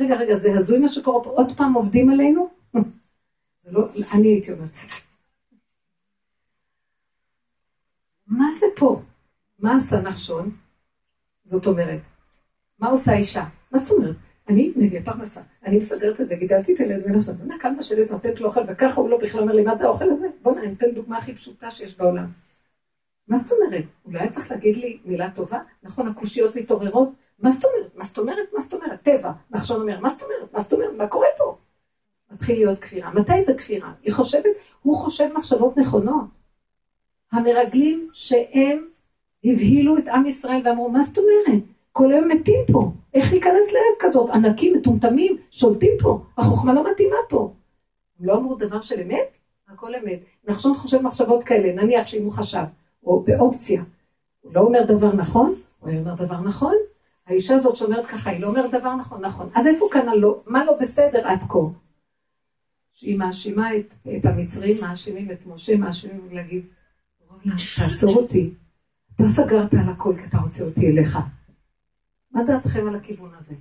[0.00, 2.48] רגע, רגע, זה הזוי מה שקורה פה, עוד פעם עובדים עלינו?
[3.62, 4.96] זה לא, אני הייתי אומרת את זה.
[8.26, 9.00] מה זה פה?
[9.58, 10.50] מה עשה נחשון?
[11.44, 12.00] זאת אומרת,
[12.78, 13.44] מה עושה אישה?
[13.72, 14.16] מה זאת אומרת?
[14.48, 18.10] אני מביאה פרנסה, אני מסדרת את זה, גידלתי את הילד בין עכשיו, נע כאן בשלט
[18.10, 20.26] נותנת לו אוכל, וככה הוא לא בכלל אומר לי, מה זה האוכל הזה?
[20.42, 22.26] בוא נראה, ניתן דוגמה הכי פשוטה שיש בעולם.
[23.28, 23.84] מה זאת אומרת?
[24.04, 25.58] אולי צריך להגיד לי מילה טובה?
[25.82, 27.08] נכון, הקושיות מתעוררות?
[27.38, 27.96] מה זאת אומרת?
[27.96, 28.52] מה זאת אומרת?
[28.54, 29.02] מה זאת אומרת?
[29.02, 29.32] טבע.
[29.50, 30.52] נחשון אומר, מה זאת אומרת?
[30.52, 30.94] מה זאת אומרת?
[30.96, 31.56] מה קורה פה?
[32.30, 33.10] מתחיל להיות כפירה.
[33.14, 33.92] מתי זה כפירה?
[34.02, 34.50] היא חושבת,
[34.82, 36.24] הוא חושב מחשבות נכונות.
[37.32, 38.86] המרגלים שהם
[39.44, 41.62] הבהילו את עם ישראל ואמרו, מה זאת אומרת?
[41.92, 42.92] כל היום מתים פה.
[43.14, 44.30] איך ניכנס לארץ כזאת?
[44.30, 46.22] ענקים, מטומטמים, שולטים פה.
[46.38, 47.52] החוכמה לא מתאימה פה.
[48.20, 49.36] הם לא אמרו דבר של אמת?
[49.68, 50.20] הכל אמת.
[50.48, 52.64] נחשון חושב מחשבות כאלה, נניח שאם הוא חשב,
[53.04, 53.82] או באופציה.
[54.40, 56.74] הוא לא אומר דבר נכון, הוא אומר דבר נכון.
[57.26, 59.48] האישה הזאת שאומרת ככה, היא לא אומרת דבר נכון, נכון.
[59.54, 61.58] אז איפה כאן הלא, מה לא בסדר עד כה?
[62.92, 66.62] שהיא מאשימה את, את המצרים, מאשימים את משה, מאשימים להגיד,
[67.76, 68.50] תעצור אותי.
[69.14, 71.18] אתה סגרת על הכל כי אתה רוצה אותי אליך.
[72.32, 73.54] מה דעתכם על הכיוון הזה?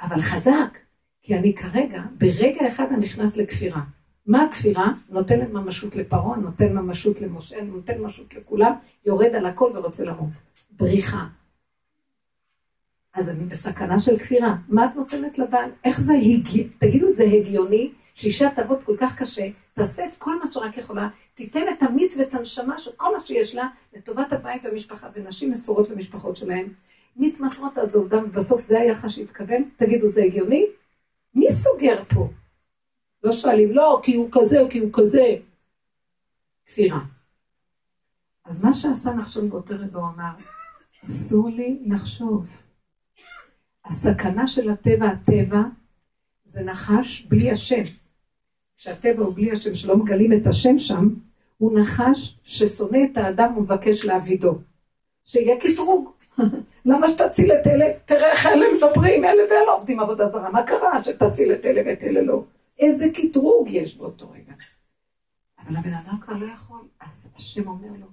[0.00, 0.78] אבל חזק,
[1.20, 3.80] כי אני כרגע, ברגע אחד אני נכנס לכפירה.
[4.26, 4.92] מה הכפירה?
[5.08, 8.72] נותנת ממשות לפרעה, נותן ממשות למשה, נותן ממשות לכולם,
[9.06, 10.30] יורד על הכל ורוצה למות.
[10.70, 11.26] בריחה.
[13.14, 14.56] אז אני בסכנה של כפירה.
[14.68, 15.70] מה את נותנת לבעל?
[15.84, 16.68] איך זה הגיוני?
[16.78, 21.64] תגידו, זה הגיוני שאישה תעבוד כל כך קשה, תעשה את כל מה שרק יכולה, תיתן
[21.78, 26.36] את המיץ ואת הנשמה של כל מה שיש לה לטובת הבית והמשפחה, ונשים מסורות למשפחות
[26.36, 26.68] שלהן.
[27.18, 29.70] מתמסרות עד זובדם, ובסוף זה היחס שהתכוון?
[29.76, 30.66] תגידו, זה הגיוני?
[31.34, 32.28] מי סוגר פה?
[33.22, 35.36] לא שואלים, לא, כי הוא כזה, כי הוא כזה.
[36.66, 37.00] כפירה.
[38.44, 40.32] אז מה שעשה נחשון באותו רגע, הוא אמר,
[41.06, 42.46] אסור לי לחשוב.
[43.84, 45.62] הסכנה של הטבע, הטבע,
[46.44, 47.82] זה נחש בלי השם.
[48.76, 51.08] כשהטבע הוא בלי השם, שלא מגלים את השם שם,
[51.58, 54.58] הוא נחש ששונא את האדם ומבקש להעבידו.
[55.24, 56.12] שיהיה קטרוג.
[56.88, 57.84] למה שתציל את אלה?
[58.04, 60.50] תראה איך אלה מדברים, אלה ואלה עובדים עבודה זרה.
[60.50, 62.44] מה קרה שתציל את אלה ואת אלה לא?
[62.78, 64.52] איזה קטרוג יש באותו רגע.
[65.58, 68.06] אבל הבן אדם כבר לא יכול, אז השם אומר לו,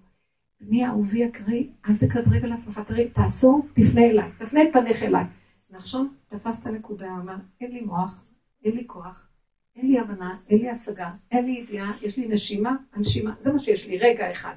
[0.62, 5.24] בני אהובי יקרי, אל תקטרג על עצמך, תראי, תעצור, תפנה אליי, תפנה את פניך אליי.
[5.72, 8.24] נחשון, תפס את הנקודה, אמר, אין לי מוח,
[8.66, 9.28] אין לי כוח,
[9.76, 13.60] אין לי הבנה, אין לי השגה, אין לי ידיעה, יש לי נשימה, הנשימה, זה מה
[13.60, 14.56] שיש לי, רגע אחד.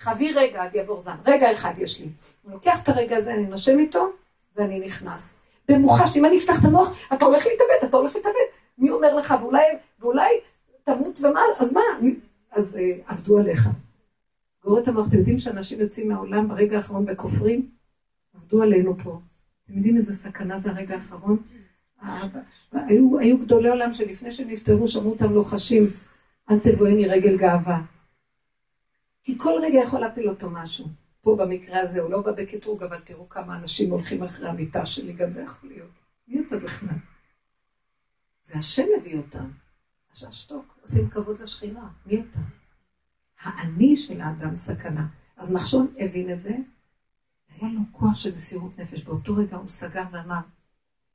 [0.00, 2.06] חבי רגע עד יעבור זמן, רגע אחד יש לי.
[2.44, 4.08] אני לוקח את הרגע הזה, אני נושם איתו,
[4.56, 5.38] ואני נכנס.
[5.68, 8.34] במוחש, אם אני אפתח את המוח, אתה הולך להתאבד, אתה הולך להתאבד.
[8.78, 9.62] מי אומר לך, ואולי,
[10.00, 10.40] ואולי
[10.84, 11.80] תמות ומה, אז מה?
[12.52, 13.68] אז אה, עבדו עליך.
[14.64, 17.68] גור את המוח, אתם יודעים שאנשים יוצאים מהעולם ברגע האחרון בכופרים?
[18.34, 19.18] עבדו עלינו פה.
[19.64, 21.36] אתם יודעים איזה סכנה זה הרגע האחרון?
[22.72, 25.82] היו, היו גדולי עולם שלפני שהם נפטרו שמעו אותם לוחשים,
[26.50, 27.80] אל תבואני רגל גאווה.
[29.22, 30.86] כי כל רגע יכול להפיל אותו משהו.
[31.20, 35.12] פה במקרה הזה הוא לא בא בקטרוג, אבל תראו כמה אנשים הולכים אחרי המיטה שלי,
[35.12, 35.90] גם זה יכול להיות.
[36.28, 36.98] מי אתה בכלל?
[38.44, 39.50] זה השם מביא אותם.
[40.16, 41.88] אז אשתוק, עושים כבוד לשכינה.
[42.06, 42.38] מי אתה?
[43.42, 45.06] האני של האדם סכנה.
[45.36, 46.56] אז נחשון הבין את זה,
[47.48, 49.02] היה לו כוח של מסירות נפש.
[49.02, 50.40] באותו רגע הוא סגר ואמר,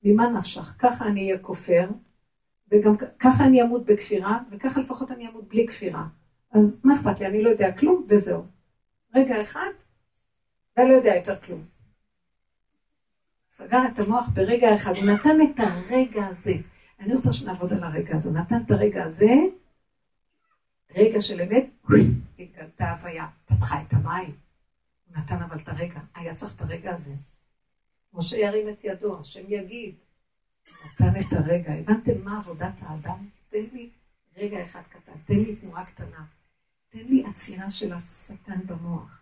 [0.03, 0.75] ממה נפשך?
[0.79, 1.89] ככה אני אהיה כופר,
[2.71, 6.07] וגם ככה אני אמות בכפירה, וככה לפחות אני אמות בלי כפירה.
[6.55, 7.25] אז מה אכפת לי?
[7.27, 8.45] אני לא יודע כלום, וזהו.
[9.15, 9.69] רגע אחד,
[10.77, 11.63] ואני לא יודע יותר כלום.
[13.51, 16.53] סגר את המוח ברגע אחד, הוא נתן את הרגע הזה.
[16.99, 18.29] אני רוצה שנעבוד על הרגע הזה.
[18.29, 19.33] הוא נתן את הרגע הזה,
[20.95, 21.65] רגע של אמת,
[22.39, 24.35] התגלתה הוויה, פתחה את המים.
[25.05, 27.13] הוא נתן אבל את הרגע, היה צריך את הרגע הזה.
[28.13, 29.95] משה ירים את ידו, השם יגיד.
[30.85, 31.73] נתן את הרגע.
[31.73, 33.17] הבנתם מה עבודת האדם?
[33.49, 33.89] תן לי
[34.37, 36.25] רגע אחד קטן, תן לי תנועה קטנה.
[36.95, 39.21] תן לי עצירה של השטן במוח.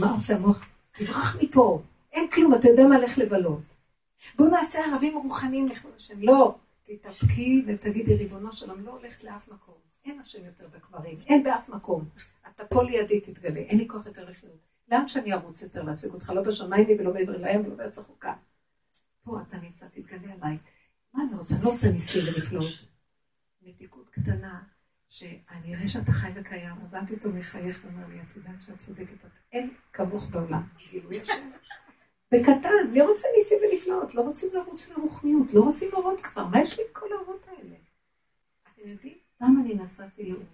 [0.00, 0.68] מה עושה המוח?
[0.92, 3.62] תברח מפה, אין כלום, אתה יודע מה לך לבלות.
[4.36, 6.22] בואו נעשה ערבים רוחניים לכבוד השם.
[6.22, 9.74] לא, תתאפקי ותגידי, ריבונו של עולם, לא הולך לאף מקום.
[10.04, 12.04] אין השם יותר בקברים, אין באף מקום.
[12.48, 14.58] אתה פה לידי תתגלה, אין לי כוח יותר לחיות.
[14.88, 16.30] לאן שאני ארוץ יותר להשיג אותך?
[16.30, 18.34] לא בשמיים ולא מעבר לים ולא בארץ החוקה.
[19.24, 20.58] פה אתה נמצא, תתגלה עליי.
[21.14, 21.54] מה אני רוצה?
[21.54, 22.72] אני לא רוצה ניסים ונפלאות.
[23.62, 24.62] מתיקות קטנה,
[25.12, 29.16] שאני אראה שאתה חי וקיים, אבל פתאום מחייך ואומר לי, את יודעת שאת צודקת,
[29.52, 30.62] אין כמוך בעולם.
[32.32, 34.14] בקטן, מי רוצה ניסים ונפלאות?
[34.14, 37.74] לא רוצים לרוץ לרוחניות, לא רוצים להראות כבר, מה יש לי עם כל ההורות האלה?
[38.72, 39.14] אתם יודעים?
[39.40, 40.44] למה אני נסעתי לאומן?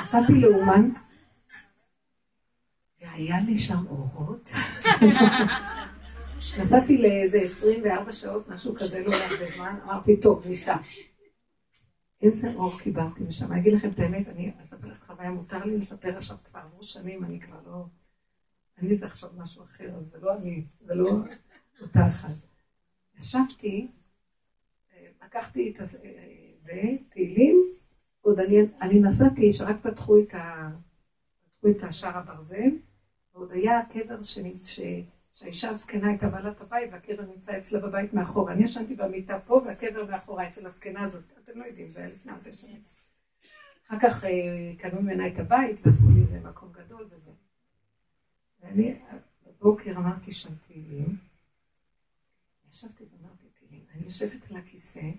[0.00, 0.90] נסעתי לאומן,
[3.00, 4.50] והיה לי שם אורות.
[6.58, 10.76] נסעתי לאיזה 24 שעות, משהו כזה, לא הרבה זמן, אמרתי, טוב, ניסע.
[12.22, 13.52] איזה אור קיבלתי משם.
[13.52, 16.82] אני אגיד לכם את האמת, אני אספר לך חוויה, מותר לי לספר עכשיו כבר עברו
[16.82, 17.84] שנים, אני כבר לא...
[18.78, 21.10] אני זה עכשיו משהו אחר, אז זה לא אני, זה לא
[21.80, 22.34] אותה אחת.
[23.18, 23.88] ישבתי,
[25.24, 25.86] לקחתי את
[26.54, 27.62] זה, תהילים,
[28.20, 30.70] עוד אני, אני נסעתי, שרק פתחו את, ה,
[31.44, 32.70] פתחו את השער הברזל,
[33.34, 35.00] ועוד היה קבר שנמצא,
[35.38, 38.52] שהאישה הזקנה הייתה בעלת הבית והקבר נמצא אצלה בבית מאחורה.
[38.52, 41.24] אני ישנתי במיטה פה והקבר מאחורה אצל הזקנה הזאת.
[41.44, 42.82] אתם לא יודעים, זה היה לפני הרבה שנים.
[43.88, 47.30] אחר כך אה, קנו ממנה את הבית ועשו מזה מקום גדול וזה.
[48.60, 48.98] ואני
[49.46, 51.16] בבוקר אמרתי שם תהילים.
[52.72, 53.84] ישבתי ואמרתי תהילים.
[53.94, 55.10] אני יושבת על הכיסא,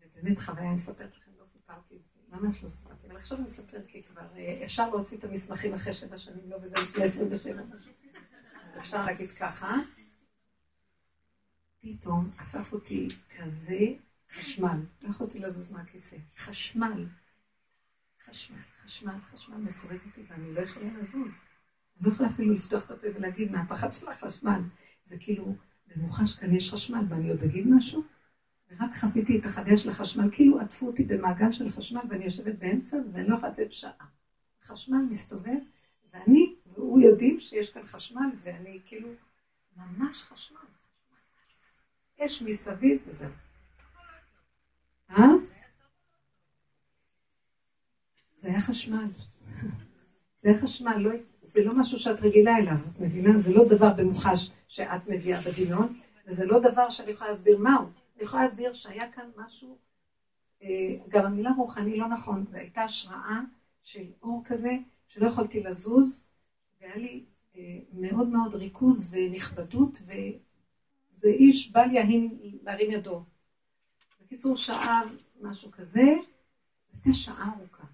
[0.00, 3.46] ובאמת חוויה, אני מספרת לכם, לא סיפרתי את זה, ממש לא סיפרתי, אבל עכשיו אני
[3.46, 7.28] אספר כי כבר אה, אפשר להוציא את המסמכים אחרי שבע שנים, לא וזה לפני עשרים
[7.30, 8.03] ושבע שנים.
[8.78, 9.76] אפשר להגיד ככה,
[11.80, 13.78] פתאום הפך אותי כזה
[14.30, 17.06] חשמל, לא יכולתי לזוז מהכיסא, חשמל,
[18.24, 21.32] חשמל, חשמל, חשמל מסובב אותי ואני לא יכולה לזוז.
[21.96, 24.60] אני לא יכולה אפילו לפתוח את הפה ולהגיד מהפחד של החשמל.
[25.02, 25.54] זה כאילו,
[25.86, 28.02] במוחש כאן יש חשמל ואני עוד אגיד משהו?
[28.70, 32.96] ורק חוויתי את החוויה של החשמל, כאילו עטפו אותי במעגל של חשמל ואני יושבת באמצע
[33.12, 34.06] ואני לא יכולה לצאת שעה.
[34.62, 35.58] חשמל מסתובב
[36.12, 36.53] ואני
[36.84, 39.08] והוא יודעים שיש כאן חשמל, ואני כאילו,
[39.76, 40.58] ממש חשמל.
[42.18, 43.30] יש מסביב וזהו.
[45.10, 45.24] אה?
[48.36, 49.04] זה היה חשמל.
[50.38, 51.10] זה היה חשמל, לא,
[51.42, 53.38] זה לא משהו שאת רגילה אליו, את מבינה?
[53.38, 57.84] זה לא דבר במוחש שאת מביאה בדמיון, וזה לא דבר שאני יכולה להסביר מהו.
[58.16, 59.78] אני יכולה להסביר שהיה כאן משהו,
[60.62, 60.68] אה,
[61.08, 63.40] גם המילה רוחני לא נכון, זו הייתה השראה
[63.82, 64.72] של אור כזה,
[65.08, 66.24] שלא יכולתי לזוז,
[66.84, 67.24] והיה לי
[67.56, 73.24] אה, מאוד מאוד ריכוז ונכבדות, וזה איש בל יהין להרים ידו.
[74.20, 75.02] בקיצור, שעה,
[75.40, 76.14] משהו כזה,
[76.92, 77.86] הייתה שעה ארוכה.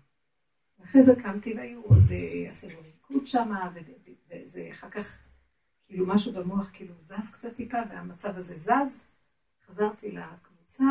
[0.78, 3.52] ואחרי זה קמתי והיו עוד, אה, עשינו ריקוד שם,
[4.30, 5.18] וזה אחר כך,
[5.86, 9.06] כאילו משהו במוח כאילו זז קצת טיפה, והמצב הזה זז.
[9.66, 10.84] חזרתי לקבוצה,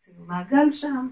[0.00, 1.08] עשינו מעגל שם,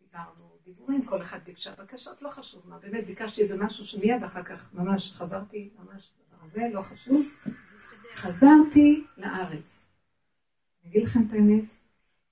[0.00, 0.39] דיברנו
[0.70, 4.74] דיבורים, כל אחד ביקשה בקשות, לא חשוב מה, באמת ביקשתי איזה משהו שמיד אחר כך
[4.74, 7.26] ממש חזרתי, ממש דבר הזה, לא חשוב.
[8.14, 9.86] חזרתי לארץ.
[10.82, 11.64] אני אגיד לכם את האמת,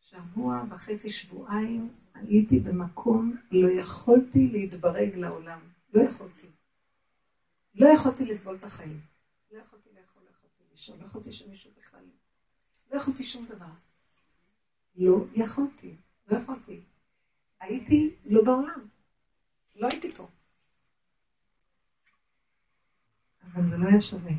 [0.00, 5.60] שבוע וחצי, שבועיים, הייתי במקום, לא יכולתי להתברג לעולם.
[5.94, 6.46] לא יכולתי.
[7.74, 9.00] לא יכולתי לסבול את החיים.
[9.52, 12.04] לא יכולתי לאכול, לא יכולתי לישון, לא יכולתי שמישהו בכלל...
[12.92, 13.70] לא יכולתי שום דבר.
[14.96, 15.96] לא יכולתי.
[16.28, 16.80] לא יכולתי.
[17.60, 18.86] הייתי לא בעולם.
[19.76, 20.28] לא הייתי פה.
[23.44, 24.32] אבל זה לא היה שווה.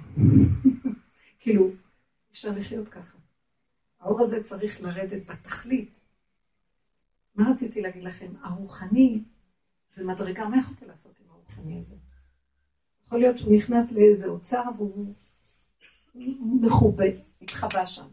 [1.40, 1.70] כאילו,
[2.32, 3.18] אפשר לחיות ככה.
[4.00, 6.00] האור הזה צריך לרדת בתכלית.
[7.36, 8.34] מה רציתי להגיד לכם?
[8.42, 9.24] הרוחני
[9.96, 11.96] זה מדרגה, מה יכולתי לעשות עם הרוחני הזה?
[13.06, 15.14] יכול להיות שהוא נכנס לאיזה אוצר והוא
[16.62, 17.06] מחובה,
[17.42, 18.08] התחבא שם.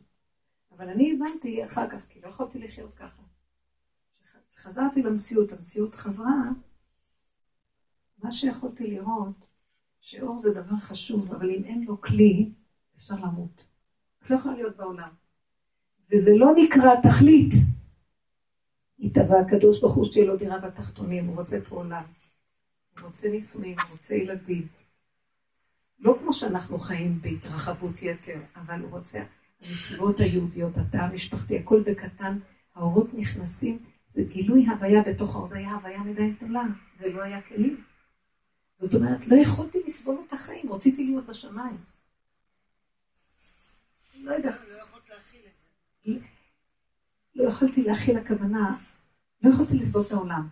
[0.73, 3.23] אבל אני הבנתי אחר כך, כי לא יכולתי לחיות ככה.
[4.57, 6.51] כשחזרתי למציאות, המציאות חזרה,
[8.23, 9.47] מה שיכולתי לראות,
[10.01, 12.51] שאור זה דבר חשוב, אבל אם אין לו כלי,
[12.97, 13.65] אפשר למות.
[14.23, 15.09] את לא יכולה להיות בעולם.
[16.11, 17.53] וזה לא נקרא תכלית.
[19.01, 22.05] התהווה הקדוש ברוך הוא שתהיה לו דירה בתחתונים, הוא רוצה פה עולם.
[22.99, 24.69] הוא רוצה נישואים, הוא רוצה ילדים.
[25.99, 29.25] לא כמו שאנחנו חיים בהתרחבות יתר, אבל הוא רוצה,
[29.61, 32.39] המצוות היהודיות, התא המשפחתי, הכל בקטן,
[32.75, 33.79] האורות נכנסים,
[34.17, 36.63] זה גילוי הוויה בתוך האור, זה היה הוויה מדי גדולה,
[36.99, 37.85] ולא היה כלים.
[38.81, 41.77] זאת אומרת, לא יכולתי לסבול את החיים, רציתי להיות בשמיים.
[44.23, 44.57] לא יודע.
[47.35, 48.77] לא יכולתי להכיל הכוונה,
[49.43, 50.49] לא יכולתי לסבול את העולם.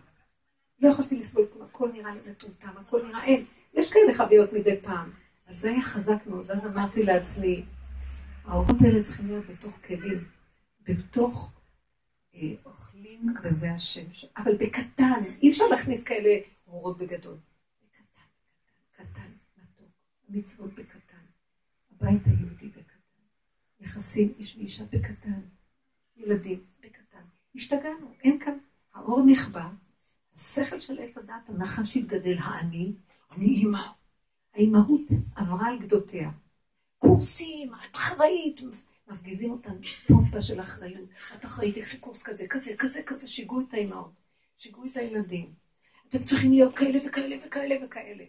[0.79, 3.45] לא יכולתי לסבול כלום, הכל נראה לי מטומטם, הכל נראה, אין.
[3.73, 5.09] יש כאלה חוויות מדי פעם,
[5.47, 7.65] אבל זה היה חזק מאוד, ואז אמרתי לעצמי,
[8.45, 10.23] האורות האלה צריכים להיות בתוך כלים,
[10.81, 11.51] בתוך
[13.05, 14.25] אוכלים, וזה השם, ש...
[14.37, 17.37] אבל בקטן, אי אפשר להכניס כאלה אורות בגדול.
[17.83, 18.21] בקטן,
[18.91, 19.87] קטן, קטן, מתוק,
[20.29, 21.25] מצוות בקטן,
[21.91, 23.21] הבית היהודי בקטן,
[23.79, 25.41] יחסים איש ואישה בקטן,
[26.17, 27.23] ילדים בקטן.
[27.55, 28.57] השתגענו, אין כאן,
[28.93, 29.69] האור נכבה,
[30.35, 32.93] השכל של עץ הדת, הנחש התגדל, האני,
[33.31, 33.87] אני אימא.
[34.53, 35.01] האימהות
[35.35, 36.31] עברה על גדותיה.
[36.97, 38.61] קורסים, את אחראית,
[39.07, 41.09] מפגיזים אותן פומפה של אחריות.
[41.35, 44.11] את אחראית, לי קורס כזה, כזה, כזה, כזה, שיגעו את האימהות,
[44.57, 45.53] שיגעו את הילדים.
[46.09, 48.23] אתם צריכים להיות כאלה וכאלה וכאלה וכאלה.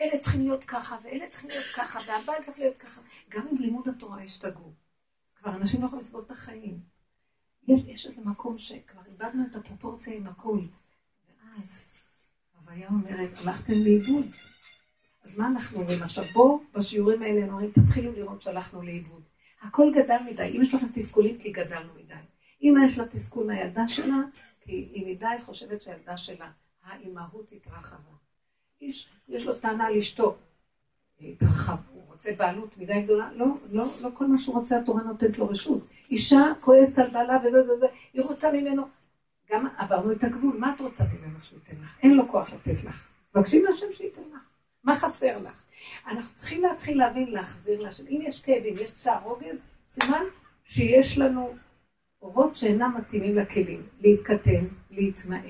[0.00, 3.00] אלה צריכים להיות ככה, ואלה צריכים להיות ככה, והבעל צריך להיות ככה.
[3.28, 4.72] גם עם לימוד התורה השתגעו.
[5.36, 6.80] כבר אנשים לא יכולים לסבול את החיים.
[7.68, 10.60] יש, יש איזה מקום שכבר איבדנו את הפרופורציה עם הכול.
[11.28, 11.88] ואז
[12.60, 14.26] הוויה אומרת, הלכתם לאיבוד.
[15.24, 16.24] אז מה אנחנו אומרים עכשיו?
[16.32, 19.22] בואו בשיעורים האלה אומרים, תתחילו לראות שהלכנו לאיבוד.
[19.62, 20.56] הכל גדל מדי.
[20.56, 22.14] אם יש לכם תסכולים, כי גדלנו מדי.
[22.62, 24.16] אמא יש לה תסכול מהילדה שלה,
[24.60, 26.50] כי היא מדי חושבת שהילדה שלה,
[26.84, 28.16] האימהות התרחבה.
[28.80, 30.36] איש, יש לו טענה על אשתו,
[31.20, 35.38] התרחב, הוא רוצה בעלות מדי גדולה, לא, לא, לא כל מה שהוא רוצה התורה נותנת
[35.38, 35.86] לו רשות.
[36.10, 38.82] אישה כועסת על בעלה וזה וזה, היא רוצה ממנו,
[39.50, 41.98] גם עברנו את הגבול, מה את רוצה ממנו שהוא ייתן לך?
[42.02, 43.08] אין לו כוח לתת לך.
[43.34, 44.40] מבקשים מהשם שייתן לך.
[44.84, 45.62] מה חסר לך?
[46.06, 48.06] אנחנו צריכים להתחיל להבין, להחזיר להשם.
[48.06, 50.24] אם יש כאבים, יש צער רוגז, סימן
[50.64, 51.54] שיש לנו
[52.22, 53.82] אורות שאינם מתאימים לכלים.
[54.00, 55.44] להתקטן, להתמעט.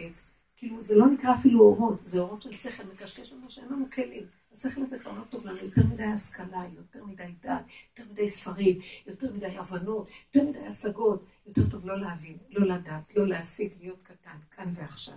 [0.57, 4.25] כאילו, זה לא נקרא אפילו אורות, זה אורות של שכל מקשקש לנו שאין לנו כלים.
[4.53, 8.79] השכל הזה כבר לא טוב לנו, יותר מדי השכלה, יותר מדי דת, יותר מדי ספרים,
[9.07, 14.03] יותר מדי הבנות, יותר מדי השגות, יותר טוב לא להבין, לא לדעת, לא להשיג, להיות
[14.03, 15.15] קטן, כאן ועכשיו.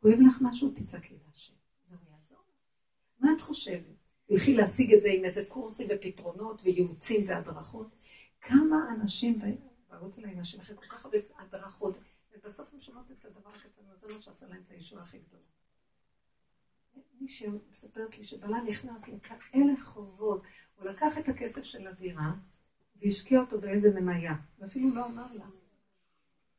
[0.00, 0.70] כואב לך משהו?
[0.74, 1.52] תצעקי להשם.
[1.90, 2.38] זה יעזור.
[3.20, 3.93] מה את חושבת?
[4.26, 7.86] תלכי להשיג את זה עם איזה קורסים ופתרונות וייעוצים והדרכות?
[8.40, 9.40] כמה אנשים
[9.90, 11.96] באות אליי נשים אחרי כל כך הרבה הדרכות,
[12.34, 15.42] ובסוף הן שומעות את הדבר הקטן הזה, לא שעשה להם את הישועה הכי גדולה.
[17.20, 20.42] מישהי מספרת לי שבעלה נכנס לכאלה חובות,
[20.74, 22.32] הוא לקח את הכסף של הדירה
[22.96, 25.44] והשקיע אותו באיזה מניה, ואפילו לא אמר לה.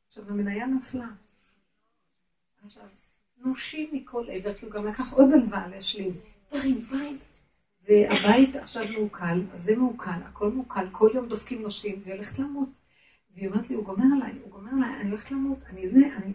[0.07, 1.07] עכשיו, המניה נפלה.
[2.63, 2.88] עכשיו,
[3.38, 6.11] נושים מכל עבר, כי הוא גם לקח עוד הלוואה להשלים.
[6.49, 7.22] דברים, בית.
[7.88, 12.69] והבית עכשיו מעוקל, אז זה מעוקל, הכל מעוקל, כל יום דופקים נושים, והיא הולכת למות.
[13.36, 16.33] והיא אומרת לי, הוא גומר עליי, הוא גומר עליי, אני הולכת למות, אני זה, אני...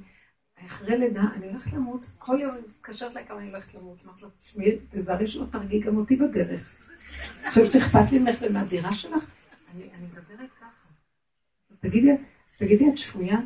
[0.66, 3.98] אחרי לידה, אני הולכת למות, כל יום היא מתקשרת אליי כמה אני הולכת למות.
[4.04, 6.76] אמרתי לה, תשמעי, תזהרי שלא תרגי גם אותי בדרך.
[7.48, 9.24] חושבת שאכפת לי ממך ומהדירה שלך?
[9.74, 10.88] אני מדברת ככה.
[11.80, 12.10] תגידי,
[12.58, 13.38] תגידי, את שפויה?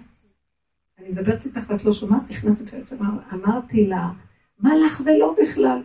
[0.98, 2.96] אני מדברת איתך ואת לא שומעת, נכנסת בעצם,
[3.32, 4.10] אמרתי לה,
[4.58, 5.82] מה לך ולא בכלל?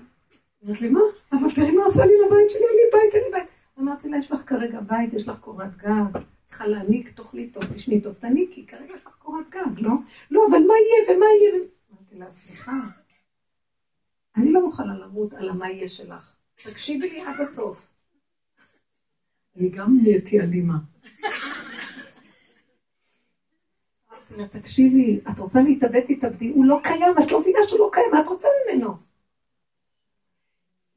[0.65, 0.99] אמרת לי, מה?
[1.31, 3.49] אבל תראי מה עשה לי לבית שלי, אין לי בית, אין לי בית.
[3.79, 8.01] אמרתי לה, יש לך כרגע בית, יש לך קורת גג, צריכה להעניק, תאכלי טוב, תשני
[8.01, 9.91] טוב, תעניקי, כרגע יש לך קורת גג, לא?
[10.31, 11.63] לא, אבל מה יהיה ומה יהיה?
[11.91, 12.79] אמרתי לה, סליחה,
[14.37, 16.35] אני לא מוכנה למות על המה יהיה שלך.
[16.55, 17.87] תקשיבי לי עד הסוף.
[19.57, 20.77] אני גם נהייתי אלימה.
[24.37, 28.11] אמרתי תקשיבי, את רוצה להתאבד, תתאבדי, הוא לא קיים, את לא מבינה שהוא לא קיים,
[28.11, 29.08] מה את רוצה ממנו?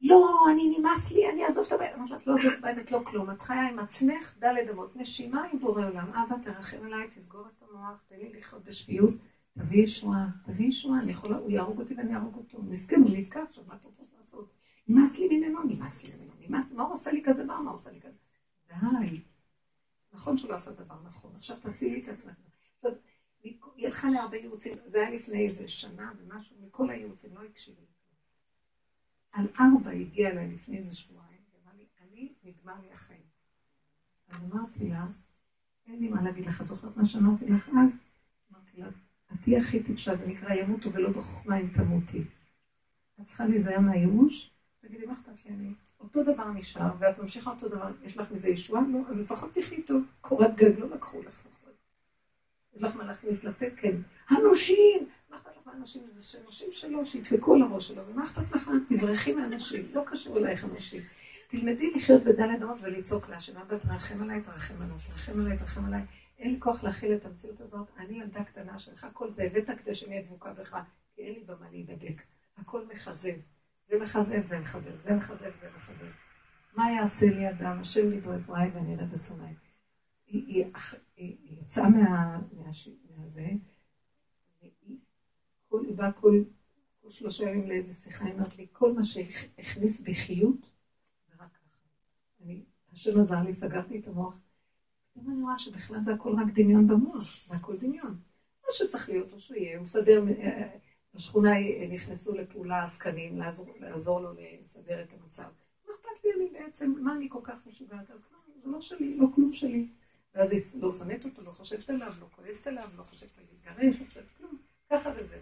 [0.03, 1.93] לא, אני נמאס לי, אני אעזוב את הבית.
[1.95, 4.95] אמרתי לה, את לא עוזבת בית, את לא כלום, את חיה עם עצמך, דלת אמות,
[4.95, 6.07] נשימה עם בורא עולם.
[6.07, 9.13] אבא, תרחם עליי, תסגור את המוח, תן לי לחיות בשפיות,
[9.57, 12.61] תביא ישועה, תביא ישועה, אני יכולה, הוא יהרוג אותי ואני אהרוג אותו.
[12.61, 14.53] מסכן, הוא נתקע עכשיו, מה אתה רוצה לעשות?
[14.87, 17.69] נמאס לי ממנו, נמאס לי ממנו, נמאס לי, מה הוא עושה לי כזה דבר, מה
[17.69, 18.17] הוא עושה לי כזה?
[18.67, 19.21] די.
[20.13, 22.33] נכון שהוא לא עשה דבר נכון, עכשיו תצילי את עצמך.
[23.43, 27.92] היא הלכה להרבה ייעוצים, זה היה לפני איזה שנה ומשהו, מכל הייעוצים, לא הקשיבו.
[29.33, 33.23] על ארבע הגיע אליי לפני איזה שבועיים, ואמר לי, אני, נגמר לי החיים.
[34.29, 35.05] אז אמרתי לה,
[35.87, 37.97] אין לי מה להגיד לך, את זוכרת מה שאמרתי לך אז?
[38.51, 38.87] אמרתי לה,
[39.33, 42.23] את תהיי הכי טיפשה, זה נקרא ימותו ולא בחוכמה אם תמותי.
[43.21, 44.49] את צריכה להיזהר מהייאוש,
[44.81, 45.73] תגידי, מה אכפת לי אני?
[45.99, 48.81] אותו דבר נשאר, ואת ממשיכה אותו דבר, יש לך מזה ישועה?
[48.93, 50.03] לא, אז לפחות תחי טוב.
[50.21, 51.73] קורת גג לא לקחו לך לפחות.
[52.75, 53.65] יש לך מה להכניס לפה?
[53.77, 53.95] כן.
[54.29, 55.07] הנושים!
[55.73, 56.03] מהאנשים?
[56.07, 58.69] זה שנושים שלו, שידפקו על הראש שלו, ומה אכפת לך?
[58.89, 61.01] תברחי מהאנשים, לא קשור אלייך אנשים.
[61.47, 66.01] תלמדי לחיות בדלת אמות ולצעוק להשם, אבא תרחם עליי, תרחם עליי, תרחם עליי, תרחם עליי.
[66.39, 69.95] אין לי כוח להכיל את המציאות הזאת, אני ילדה קטנה שלך, כל זה הבאת כדי
[69.95, 70.77] שאני אהיה דבוקה בך,
[71.15, 72.21] כי אין לי במה להידבק.
[72.57, 73.29] הכל מכזב.
[73.89, 76.05] זה מכזב, זה מכזב, זה מכזב, זה מכזב.
[76.73, 77.79] מה יעשה לי אדם?
[77.79, 79.53] השם לי בעזריי ואני אראה בשונאי.
[80.25, 80.65] היא
[81.61, 83.47] יצאה מהזה,
[85.73, 86.43] כל, באה כל
[87.09, 90.61] שלושה ימים לאיזה שיחה, היא אומרת לי, כל מה שהכניס בי חיות,
[91.27, 91.77] זה רק ככה.
[92.41, 94.39] אני, השם עזר לי, סגרתי את המוח.
[95.15, 98.19] אני רואה שבכלל זה הכל רק דמיון במוח, זה הכל דמיון.
[98.63, 100.23] מה שצריך להיות, או שהוא יהיה, הוא מסדר,
[101.13, 101.51] בשכונה
[101.89, 104.29] נכנסו לפעולה עסקנים, לעזור, לעזור לו
[104.61, 105.49] לסדר את המצב.
[105.87, 108.41] מה אכפת לי אני בעצם, מה אני כל כך משוגעת על כלום?
[108.63, 109.87] זה לא שלי, לא כלום שלי.
[110.35, 114.05] ואז היא לא שונאת אותו, לא חושבת עליו, לא כועסת עליו, לא חושבת להתגרש, לא
[114.05, 114.57] חושבת כלום,
[114.89, 115.39] ככה וזה.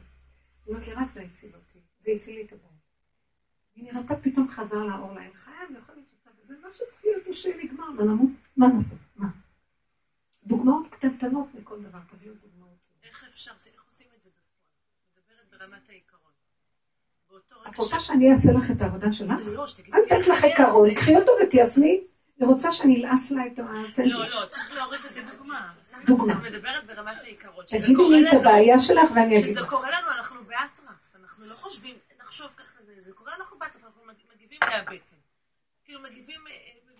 [0.67, 2.53] לי, רק זה הציל אותי, זה הציל לי את.
[3.75, 7.33] היא נראתה פתאום חזר לאור להם חיים, יכול להיות שאתה, וזה מה שצריך להיות לו
[7.33, 9.27] שנגמר, מה נמות, מה נעשה, מה?
[10.43, 12.87] דוגמאות קטנטנות מכל דבר, תביאו דוגמאות.
[13.03, 14.55] איך אפשר, איך עושים את זה בפועל?
[15.17, 16.31] מדברת ברמת העיקרון.
[17.69, 19.31] את רוצה שאני אעשה לך את העבודה שלך?
[19.45, 22.03] לא, אל תתן לך עיקרון, קחי אותו ותיישמי.
[22.41, 24.13] היא רוצה שאני אלעס לה את הסנדוויץ'.
[24.33, 25.71] לא, לא, צריך להוריד איזה דוגמה.
[26.05, 26.33] דוגמה.
[26.33, 27.65] את מדברת ברמת העיקרון.
[27.65, 29.69] תגידי לי את הבעיה שלך ואני אגיד כשזה לך.
[29.69, 31.15] קורה לנו, אנחנו באטרף.
[31.21, 34.01] אנחנו לא חושבים, נחשוב ככה, זה- זה קורה אנחנו באטרף, אנחנו
[34.35, 35.15] מגיבים מהבטן.
[35.85, 36.53] כאילו מגיבים אה,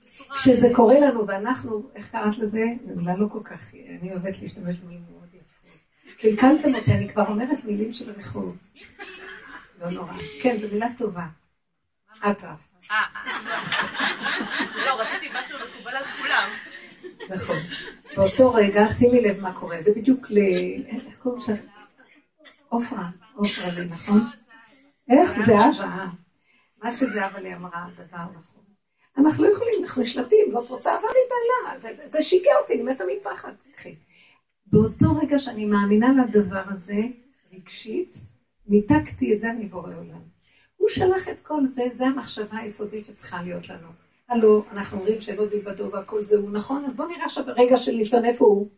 [0.06, 0.38] בצורה...
[0.38, 2.64] כשזה קורה לנו ואנחנו, איך קראת לזה?
[2.96, 3.60] מילה לא כל כך,
[4.02, 6.18] אני אוהבת להשתמש במילים מאוד יפות.
[6.22, 8.58] קלקלתם אותי, אני כבר אומרת מילים של רחוב.
[9.82, 10.14] לא נורא.
[10.44, 11.26] כן, זו מילה טובה.
[12.32, 12.60] אטרף.
[12.92, 13.24] אה, אה.
[14.86, 16.50] לא, רציתי משהו מקובל על כולם.
[17.34, 17.56] נכון.
[18.16, 19.82] באותו רגע, שימי לב מה קורה.
[19.82, 20.38] זה בדיוק ל...
[20.88, 21.04] איך?
[22.70, 23.10] עופרה.
[23.36, 24.22] עופרה לי, נכון?
[25.10, 25.32] איך?
[25.46, 25.84] זהבה.
[25.84, 26.08] אה.
[26.84, 28.62] מה שזהבה לי אמרה, דבר נכון.
[29.18, 31.80] אנחנו לא יכולים, אנחנו נשלטים, זאת רוצה אהבה מבעלה.
[31.80, 33.52] זה- זה שיגע אותי, אני מתה מפחד.
[34.68, 37.02] באותו רגע שאני מאמינה לדבר הזה,
[37.54, 38.16] רגשית,
[38.68, 40.22] ניתקתי את זה מבורא עולם.
[40.78, 43.88] הוא שלח את כל זה, זה המחשבה היסודית שצריכה להיות לנו.
[44.32, 46.86] הלו, אנחנו אומרים שאלות בלבדו והכל זהו, נכון?
[46.86, 48.70] אז בואו נראה עכשיו רגע של ניסיון, איפה הוא?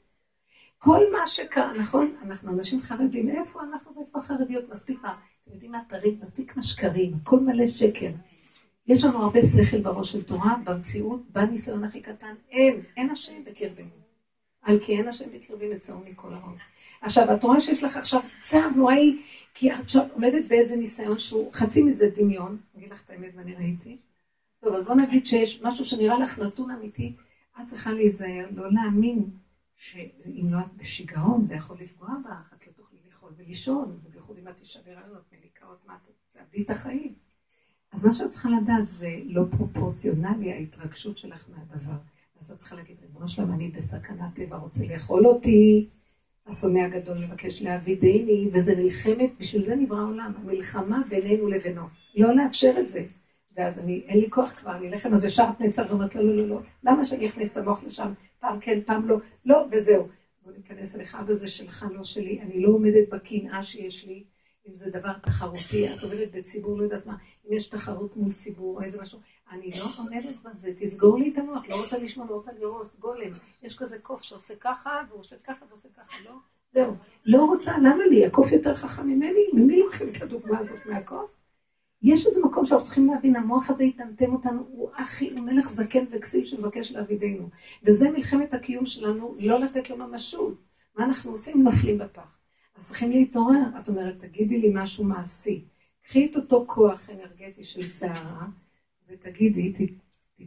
[0.78, 2.16] כל מה שקרה, נכון?
[2.22, 4.70] אנחנו אנשים חרדים, איפה אנחנו ואיפה החרדיות?
[4.70, 5.16] מספיק מה?
[5.44, 6.24] אתם יודעים מה טרית?
[6.24, 8.10] מספיק מה שקרים, הכל מלא שקר.
[8.88, 14.04] יש לנו הרבה שכל בראש של תורה, במציאות, בניסיון הכי קטן, אין, אין השם בקרבנו.
[14.62, 16.56] על כי אין השם בקרבי לצעור מכל הרוב.
[17.02, 19.22] עכשיו, את רואה שיש לך עכשיו צער נוראי,
[19.54, 23.56] כי את עומדת באיזה ניסיון שהוא חצי מזה דמיון, אני אגיד לך את האמת ואני
[23.56, 23.98] ראיתי.
[24.64, 27.16] טוב, אז בוא נגיד שיש משהו שנראה לך נתון אמיתי,
[27.62, 29.26] את צריכה להיזהר, לא להאמין
[29.76, 34.48] שאם לא את בשיגעון, זה יכול לפגוע בך, את לא תוכלי לאכול ולישון, ובייחוד אם
[34.48, 37.14] את אישה בהיריונות, מליקאות, מה את תאבדי את החיים.
[37.92, 41.98] אז מה שאת צריכה לדעת זה לא פרופורציונלי ההתרגשות שלך מהדבר.
[42.40, 45.90] אז את צריכה להגיד, ריבונו שלום, אני בסכנת טבע, רוצה לאכול אותי,
[46.48, 51.88] השונא הגדול מבקש להעבידני, וזה נלחמת, בשביל זה נברא העולם, המלחמה בינינו לבינו.
[52.16, 53.06] לא לאפשר את זה.
[53.58, 56.36] ואז אני, אין לי כוח כבר, אני אלך עם ישר את נעצרת ואומרת, לא, לא,
[56.36, 60.08] לא, לא, למה שאני אכניס את המוח לשם, פעם כן, פעם לא, לא, וזהו.
[60.46, 64.24] בוא ניכנס אליך, וזה שלך, לא שלי, אני לא עומדת בקנאה שיש לי,
[64.68, 67.16] אם זה דבר תחרותי, את עובדת בציבור, לא יודעת מה,
[67.48, 69.20] אם יש תחרות מול ציבור או איזה משהו,
[69.52, 73.30] אני לא עומדת בזה, תסגור לי את המוח, לא רוצה לשמוע, לא רוצה לראות, גולם,
[73.64, 76.36] יש כזה קוף שעושה ככה, והוא עושה ככה ועושה ככה, לא,
[76.74, 76.94] זהו,
[77.26, 81.43] לא רוצה, למה לי, הקוף יותר חכם ממני, ממי לוקחים את הדוגמה הזאת מהקוף?
[82.04, 86.06] יש איזה מקום שאנחנו צריכים להבין, המוח הזה יטמטם אותנו, הוא אחי, הוא מלך זקן
[86.12, 87.50] וכסיל שמבקש להבידנו.
[87.84, 90.58] וזה מלחמת הקיום שלנו, לא לתת לו ממשות.
[90.96, 91.64] מה אנחנו עושים?
[91.64, 92.38] נופלים בפח.
[92.76, 93.80] אז צריכים להתעורר.
[93.80, 95.66] את אומרת, תגידי לי משהו מעשי.
[96.04, 98.46] קחי את אותו כוח אנרגטי של סערה,
[99.10, 99.74] ותגידי,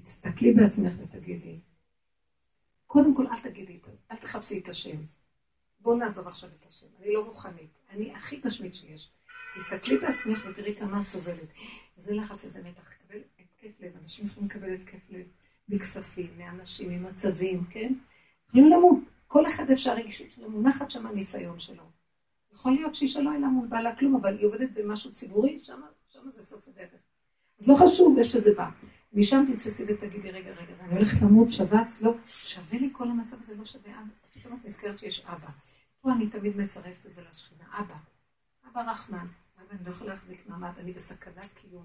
[0.03, 1.59] תסתכלי בעצמך ותגידי,
[2.87, 3.79] קודם כל אל תגידי,
[4.11, 4.97] אל תחפשי את השם.
[5.81, 6.87] בואו נעזוב עכשיו את השם.
[7.01, 9.09] אני לא רוחנית, אני הכי גשמית שיש.
[9.57, 11.49] תסתכלי בעצמך ותראי כמה את סובלת.
[11.97, 12.93] איזה לחץ, איזה מתח.
[13.09, 15.27] קבל התקף לב, אנשים יכולים לקבל התקף לב
[15.69, 17.93] מכספים, מאנשים, ממצבים, כן?
[18.49, 18.99] יכולים למות.
[19.27, 19.95] כל אחד אפשר
[20.29, 21.83] שלו, מונחת שם הניסיון שלו.
[22.53, 25.81] יכול להיות שאישה לא אינה מול בעלה כלום, אבל היא עובדת במשהו ציבורי, שם
[26.31, 26.91] זה סוף הדרך.
[27.61, 28.71] אז לא חשוב איפה שזה בא.
[29.13, 33.55] משם תתפסי ותגידי, רגע, רגע, אני הולכת למות שבץ, לא, שווה לי כל המצב הזה,
[33.55, 34.41] לא שווה אבא.
[34.41, 35.49] פתאום את נזכרת שיש אבא.
[36.01, 37.97] פה אני תמיד מצרפת את זה לשכינה, אבא.
[38.71, 39.27] אבא רחמן.
[39.67, 41.85] אבא, אני לא יכולה להחזיק מעמד, אני בסכנת קיום.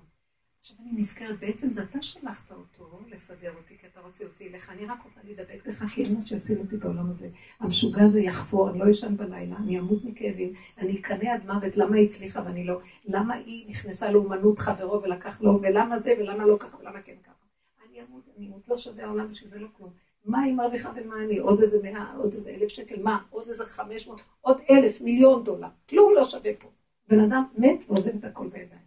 [0.60, 4.70] עכשיו אני נזכרת, בעצם זה אתה שלחת אותו לסדר אותי, כי אתה רוצה אותי אליך,
[4.70, 7.30] אני רק רוצה להידבק בך, כי אין מה שיציל אותי בעולם הזה.
[7.60, 11.96] המשוגע הזה יחפור, אני לא אשן בלילה, אני אמות מכאבים, אני אקנא עד מוות, למה
[11.96, 12.80] היא הצליחה ואני לא?
[13.06, 17.46] למה היא נכנסה לאומנות חברו ולקח לו, ולמה זה, ולמה לא ככה, ולמה כן ככה?
[17.90, 19.90] אני אמות, אני אמות, לא שווה העולם בשביל זה לא כלום.
[20.26, 21.38] מה היא מרוויחה ומה אני?
[21.38, 23.24] עוד איזה מאה, עוד איזה אלף שקל, מה?
[23.30, 25.68] עוד איזה חמש מאות, עוד אלף, מיליון דולר.
[25.90, 26.70] כלום לא שווה פה.
[27.12, 28.82] בן אדם מת ועוזב את הכל בידיים.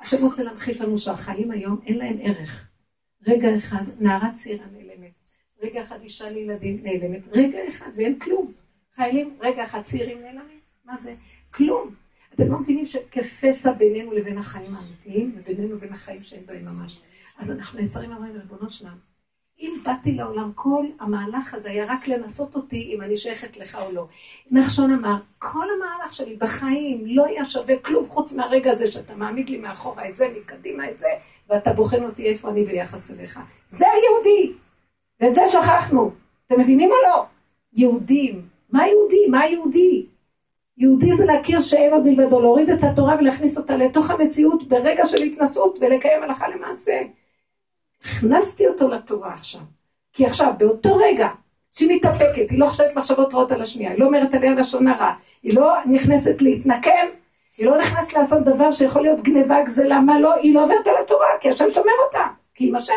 [0.00, 2.70] השם רוצה להמחיש לנו שהחיים היום אין להם ערך.
[3.26, 5.12] רגע אחד, נערה צעירה נעלמת.
[5.62, 7.20] רגע אחד, אישה לילדים נעלמת.
[7.32, 8.52] רגע אחד, ואין כלום.
[8.94, 10.60] חיילים, רגע אחד, צעירים נעלמים.
[10.84, 11.14] מה זה?
[11.50, 11.94] כלום.
[12.34, 17.00] אתם לא מבינים שכפסע בינינו לבין החיים האמיתיים, ובינינו לבין החיים שאין בהם ממש.
[17.38, 18.96] אז אנחנו נעצרים ואומרים, ריבונו שלנו,
[19.60, 23.92] אם באתי לעולם, כל המהלך הזה היה רק לנסות אותי אם אני שייכת לך או
[23.92, 24.06] לא.
[24.50, 29.50] נחשון אמר, כל המהלך שלי בחיים לא היה שווה כלום חוץ מהרגע הזה שאתה מעמיד
[29.50, 31.08] לי מאחורה את זה, מקדימה את זה,
[31.48, 33.40] ואתה בוחן אותי איפה אני ביחס אליך.
[33.68, 34.52] זה היהודי!
[35.20, 36.10] ואת זה שכחנו.
[36.46, 37.24] אתם מבינים או לא?
[37.72, 38.42] יהודים.
[38.72, 39.26] מה יהודי?
[39.28, 40.06] מה יהודי?
[40.78, 45.22] יהודי זה להכיר שאין עוד מלבדו, להוריד את התורה ולהכניס אותה לתוך המציאות ברגע של
[45.22, 47.02] התנסות ולקיים הלכה למעשה.
[48.04, 49.60] הכנסתי אותו לתורה עכשיו.
[50.12, 51.28] כי עכשיו, באותו רגע
[51.74, 55.12] שהיא מתאפקת, היא לא חושבת מחשבות רעות על השנייה, היא לא אומרת עליה לשון הרע,
[55.42, 57.06] היא לא נכנסת להתנקם,
[57.58, 60.94] היא לא נכנסת לעשות דבר שיכול להיות גניבה, גזלה, מה לא, היא לא עוברת על
[61.04, 62.92] התורה, כי השם שומר אותה, כי היא השם.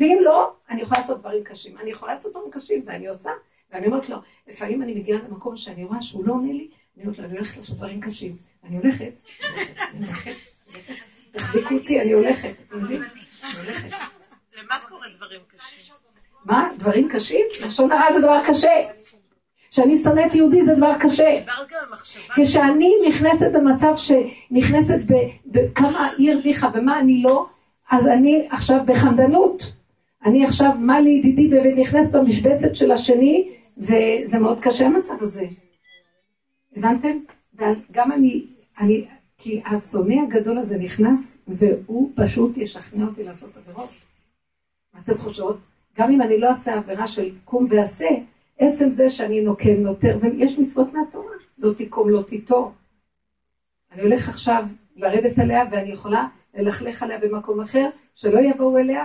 [0.00, 1.78] ואם לא, אני יכולה לעשות דברים קשים.
[1.78, 3.30] אני יכולה לעשות דברים קשים, ואני עושה,
[3.72, 4.16] ואני אומרת לו,
[4.48, 7.56] לפעמים אני מגיעה למקום שאני רואה שהוא לא עונה לי, אני אומרת לו, אני הולכת
[7.56, 8.36] לעשות דברים קשים.
[8.64, 9.12] אני הולכת,
[9.94, 10.34] אני הולכת,
[11.32, 13.02] תחזיקו אותי, אני הולכת, אתם יודעים?
[13.02, 13.96] אני הולכת.
[14.54, 15.94] למה את קוראת דברים קשים?
[16.44, 16.68] מה?
[16.78, 17.46] דברים קשים?
[17.64, 18.82] לשון הרע זה דבר קשה.
[19.70, 21.40] כשאני שונאת יהודי זה דבר קשה.
[21.46, 22.44] גם.
[22.44, 24.98] כשאני נכנסת במצב שנכנסת
[25.46, 27.46] בכמה היא הרוויחה ומה אני לא,
[27.90, 29.62] אז אני עכשיו בחמדנות.
[30.24, 33.48] אני עכשיו, מה לי ידידי ונכנסת במשבצת של השני,
[33.78, 35.44] וזה מאוד קשה המצב הזה.
[36.76, 37.18] הבנתם?
[37.54, 38.46] וגם אני,
[38.80, 39.06] אני,
[39.38, 44.03] כי השונא הגדול הזה נכנס, והוא פשוט ישכנע אותי לעשות עבירות.
[44.98, 45.58] אתם חושבות?
[45.98, 48.08] גם אם אני לא אעשה עבירה של קום ועשה,
[48.58, 52.72] עצם זה שאני נוקם נותר, יש מצוות מהתורה, לא תיקום, לא תיטור.
[53.92, 54.66] אני הולך עכשיו
[54.96, 59.04] לרדת עליה ואני יכולה ללכלך עליה במקום אחר, שלא יבואו אליה,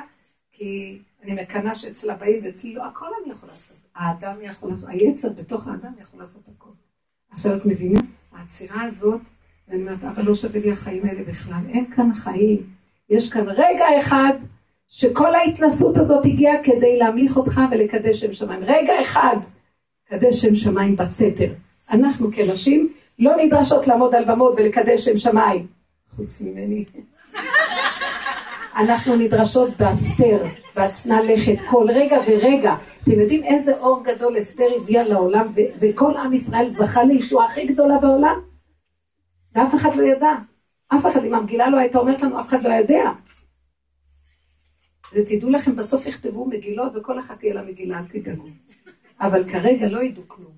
[0.52, 3.78] כי אני מקנאה שאצלה באים ואצלי לא, הכל אני יכולה לעשות.
[3.96, 6.70] האדם יכול לעשות, היצר בתוך האדם יכול לעשות הכל.
[7.32, 8.00] עכשיו את מבינה?
[8.32, 9.22] העצירה הזאת,
[9.68, 12.58] ואני אומרת, אבל לא שווה לי החיים האלה בכלל, אין כאן חיים.
[13.10, 14.34] יש כאן רגע אחד
[14.90, 18.64] שכל ההתנסות הזאת הגיעה כדי להמליך אותך ולקדש שם שמיים.
[18.64, 19.36] רגע אחד,
[20.10, 21.52] קדש שם שמיים בסתר.
[21.92, 25.68] אנחנו כנשים לא נדרשות לעמוד על במות ולקדש שם שמיים.
[26.16, 26.86] חוץ ממני.
[28.78, 30.38] אנחנו נדרשות בהסתר,
[30.76, 32.76] בהצנע לכת, כל רגע ורגע.
[33.04, 37.66] אתם יודעים איזה אור גדול אסתר הביאה לעולם, ו- וכל עם ישראל זכה לישועה הכי
[37.68, 38.40] גדולה בעולם?
[39.56, 40.32] ואף אחד לא ידע.
[40.96, 43.12] אף אחד, אם המגילה לא הייתה אומרת לנו, אף אחד לא יודע.
[45.14, 48.48] ותדעו לכם, בסוף יכתבו מגילות וכל אחת תהיה לה מגילה, אל תדאגו.
[49.20, 50.52] אבל כרגע לא ידעו כלום.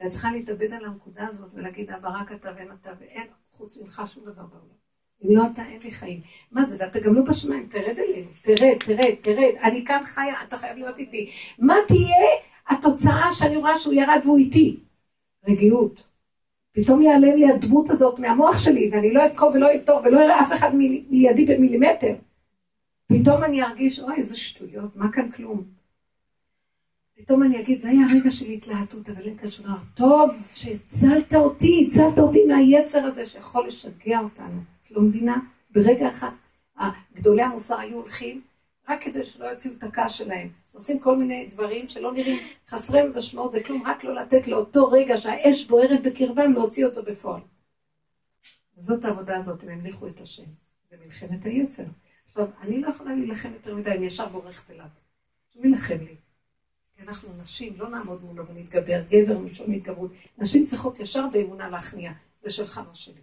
[0.00, 4.02] ואת צריכה להתאבד על הנקודה הזאת ולהגיד, אבא רק אתה ואין אתה ואין חוץ ממך
[4.14, 4.80] שום דבר בעולם.
[5.24, 6.20] אם לא אתה, אין לי חיים.
[6.52, 9.54] מה זה, ואתה גם לא בשמיים, תרד אלינו, תרד, תרד, תרד.
[9.62, 11.30] אני כאן חיה, אתה חייב להיות איתי.
[11.58, 12.26] מה תהיה
[12.68, 14.76] התוצאה שאני רואה שהוא ירד והוא איתי?
[15.48, 16.02] רגיעות.
[16.72, 20.52] פתאום ייעלם לי הדמות הזאת מהמוח שלי, ואני לא אתקוב ולא אתור ולא אראה אף
[20.52, 22.14] אחד מידי במילימטר.
[23.10, 25.64] פתאום אני ארגיש, אוי, איזה שטויות, מה כאן כלום?
[27.16, 29.76] פתאום אני אגיד, זה היה רגע של התלהטות, אבל אין כאן דבר.
[29.94, 34.60] טוב, שהצלת אותי, הצלת אותי מהיצר הזה שיכול לשגע אותנו.
[34.82, 35.36] את לא מבינה?
[35.70, 36.30] ברגע אחד,
[37.14, 38.40] גדולי המוסר היו הולכים
[38.88, 40.48] רק כדי שלא יוציאו את הכעס שלהם.
[40.72, 42.38] עושים כל מיני דברים שלא נראים
[42.68, 47.40] חסרי משמעות וכלום, רק לא לתת לאותו רגע שהאש בוערת בקרבם, להוציא אותו בפועל.
[48.76, 50.44] זאת העבודה הזאת, הם המליכו את השם.
[50.90, 51.84] זה מלחמת היצר.
[52.30, 54.86] עכשיו, אני לא יכולה להילחם יותר מדי, אני ישר בורכת אליו.
[55.52, 56.14] שהוא ילחם לי.
[56.96, 60.10] כי אנחנו נשים, לא נעמוד מולו ונתגבר, גבר משון התגברות.
[60.38, 62.12] נשים צריכות ישר באמונה להכניע.
[62.42, 63.20] זה שלך, לא שלי.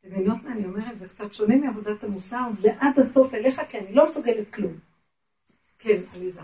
[0.00, 0.98] אתם מה אני אומרת?
[0.98, 4.78] זה קצת שונה מעבודת המוסר, זה עד הסוף אליך, כי אני לא מסוגלת כלום.
[5.78, 6.40] כן, עליזה.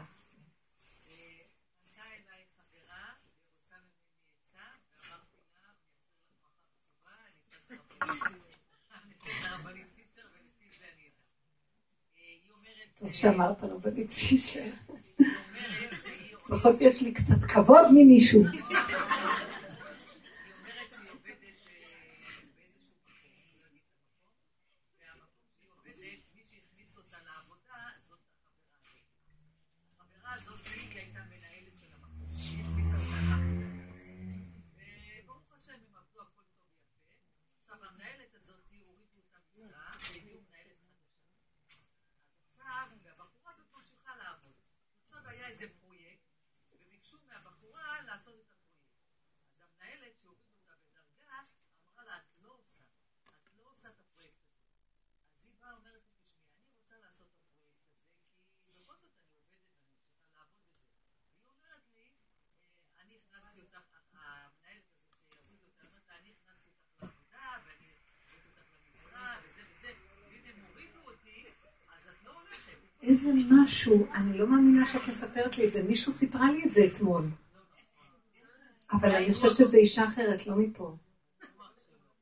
[13.03, 14.61] טוב שאמרת רבנית פישר.
[16.50, 18.44] לפחות יש לי קצת כבוד ממישהו.
[73.03, 76.80] איזה משהו, אני לא מאמינה שאת מספרת לי את זה, מישהו סיפרה לי את זה
[76.86, 77.24] אתמול.
[78.92, 80.96] אבל אני חושבת שזו אישה אחרת, לא מפה.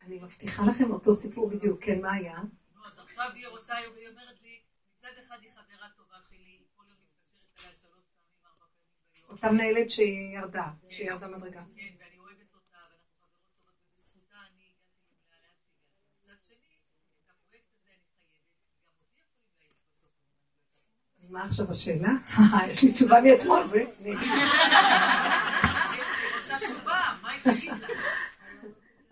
[0.00, 1.84] אני מבטיחה לכם אותו סיפור בדיוק.
[1.84, 2.38] כן, מה היה?
[2.74, 4.60] נו, אז עכשיו היא רוצה, היא אומרת לי,
[4.96, 9.30] מצד אחד היא חברה טובה שלי, כל יום מתקשרת אליי שלוש פעמים, ארבע פעמים.
[9.30, 11.64] אותה מנהלת שהיא ירדה, שהיא ירדה מדרגה.
[11.76, 16.10] כן, ואני אוהבת אותה, ואנחנו חברות טובות, ובזכותה אני הגעתי למעלה לאן שהגעתי.
[16.18, 16.74] מצד שני,
[17.24, 20.12] את הפרויקט הזה אני חייבת, גם אותי יכולים להעיף בסוף.
[21.30, 22.10] מה עכשיו השאלה?
[22.70, 24.14] יש לי תשובה מאתמול, לה?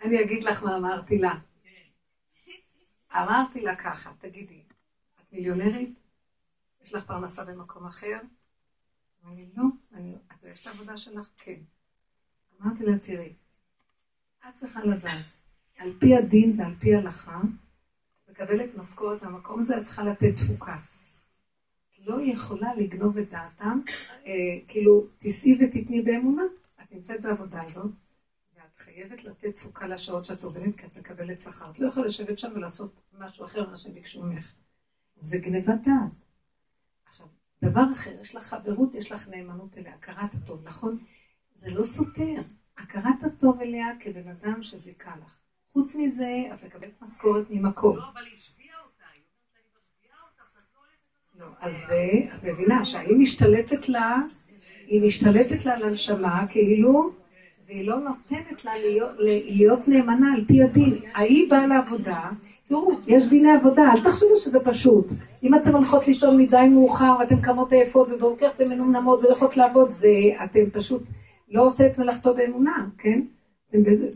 [0.02, 1.34] אני אגיד לך מה אמרתי לה.
[3.14, 4.62] אמרתי לה ככה, תגידי,
[5.20, 5.98] את מיליונרית?
[6.82, 8.18] יש לך פרנסה במקום אחר?
[9.24, 9.64] אמרה לי, לא.
[9.94, 11.28] אני, את אוהבת את העבודה שלך?
[11.38, 11.60] כן.
[12.60, 13.32] אמרתי לה, תראי,
[14.48, 15.24] את צריכה לדעת,
[15.78, 17.40] על פי הדין ועל פי הלכה,
[18.30, 20.78] מקבלת משכורת מהמקום הזה, את צריכה לתת תפוקה.
[21.98, 23.80] לא יכולה לגנוב את דעתם,
[24.26, 24.32] אה,
[24.68, 26.42] כאילו, תיסעי ותתני באמונה.
[26.82, 27.90] את נמצאת בעבודה הזאת,
[28.56, 31.70] ואת חייבת לתת תפוקה לשעות שאת עובדת, כי את מקבלת שכר.
[31.70, 34.52] את לא יכולה לשבת שם ולעשות משהו אחר ממה שביקשו ממך.
[35.16, 36.12] זה גנבת דעת.
[37.06, 37.26] עכשיו,
[37.62, 40.98] דבר אחר, יש לך חברות, יש לך נאמנות אליה, הכרת הטוב, נכון?
[41.52, 42.42] זה לא סותר.
[42.78, 45.38] הכרת הטוב אליה כבן אדם שזיכה לך.
[45.72, 47.96] חוץ מזה, את מקבלת משכורת ממקום.
[47.96, 51.27] לא, אבל היא השביעה אותה, היא אומרת, אני משביעה אותך, שאת לא הולכת לעשות לא,
[51.60, 54.16] אז אה, את מבינה שהיא משתלטת לה,
[54.86, 57.10] היא משתלטת לה על הנשמה, כאילו,
[57.66, 59.10] והיא לא נותנת לה להיות,
[59.48, 60.98] להיות נאמנה על פי הדין.
[61.14, 62.30] ההיא באה לעבודה,
[62.68, 65.06] תראו, יש דיני עבודה, אל תחשבו שזה פשוט.
[65.42, 70.08] אם אתן הולכות לישון מדי מאוחר, ואתן קמות עייפות, ובבוקר אתן מנומנמות והולכות לעבוד, זה,
[70.44, 71.02] אתן פשוט
[71.50, 73.20] לא עושה את מלאכתו באמונה, כן?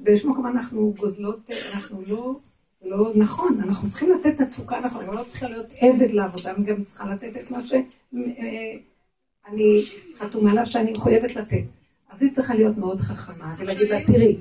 [0.03, 2.52] באיזשהו מקום אנחנו גוזלות, אנחנו לא, זה
[2.83, 6.65] לא נכון, אנחנו צריכים לתת את התפוקה, אנחנו גם לא צריכה להיות עבד לעבודה, אני
[6.65, 9.83] גם צריכה לתת את מה שאני
[10.19, 11.65] חתומה עליו שאני מחויבת לתת.
[12.09, 14.37] אז היא צריכה להיות מאוד חכמה, ולהגיד לה, תראי,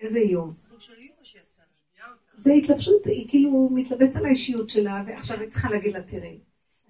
[0.00, 0.54] איזה אותה.
[2.34, 6.38] זה התלבשות, היא כאילו מתלבטת על האישיות שלה, ועכשיו היא צריכה להגיד לה, תראי,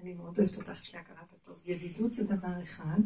[0.03, 1.57] אני מאוד אוהבת אותך, יש לי הכרת הטוב.
[1.67, 3.01] ידידות זה דבר אחד,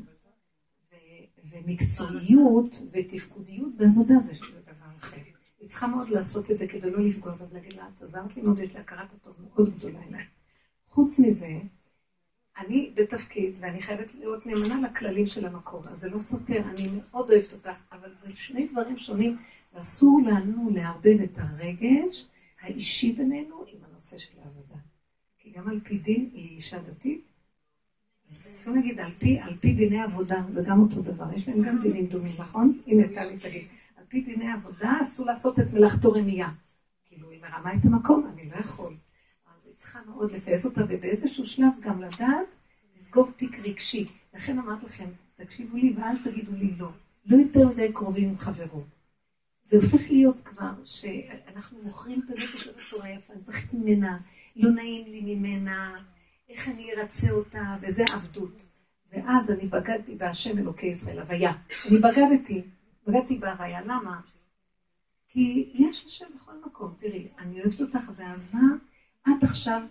[1.51, 4.33] ומקצועיות ותפקודיות בעבודה זה
[4.63, 5.17] דבר אחר.
[5.69, 8.43] היא צריכה מאוד לעשות את זה כדי לא לפגוע בה ולהגיד לה, את עזרת לי
[8.43, 10.25] מאוד, יש לי הכרת הטוב מאוד גדולה אליי.
[10.89, 11.59] חוץ מזה,
[12.59, 17.31] אני בתפקיד, ואני חייבת להיות נאמנה לכללים של המקום, אז זה לא סותר, אני מאוד
[17.31, 19.37] אוהבת אותך, אבל זה שני דברים שונים,
[19.75, 22.27] ואסור לנו לערבב את הרגש
[22.61, 24.81] האישי בינינו עם הנושא של העבודה.
[25.39, 27.25] כי גם על פי דין היא אישה דתית,
[28.31, 31.63] אז צריכים להגיד, על פי, על פי דיני עבודה, זה גם אותו דבר, יש להם
[31.63, 32.79] גם דינים דומים, נכון?
[32.87, 33.67] הנה, טלי תגיד,
[34.09, 36.49] פי דיני עבודה אסור לעשות את מלאכתו רמייה.
[37.05, 38.95] כאילו, היא מרמה את המקום, אני לא יכול.
[39.57, 42.47] אז היא צריכה מאוד לפייס אותה, ובאיזשהו שלב גם לדעת
[42.99, 44.05] לסגור תיק רגשי.
[44.35, 46.89] לכן אמרתי לכם, תקשיבו לי ואל תגידו לי לא.
[47.27, 48.87] לא יותר מדי קרובים עם חברות.
[49.63, 54.19] זה הופך להיות כבר שאנחנו מוכרים את הנפש שלנו בצורה יפה, אני מפחדת ממנה,
[54.57, 55.93] לא נעים לי ממנה,
[56.49, 58.63] איך אני ארצה אותה, וזה עבדות.
[59.13, 61.53] ואז אני בגדתי בהשם אלוקי ישראל, הוויה.
[61.91, 62.63] אני בגדתי,
[63.09, 64.21] בגדתי בהוויה, למה?
[65.29, 66.95] כי יש השם בכל מקום.
[66.99, 68.67] תראי, אני אוהבת אותך, ואהבה,
[69.29, 69.83] את עכשיו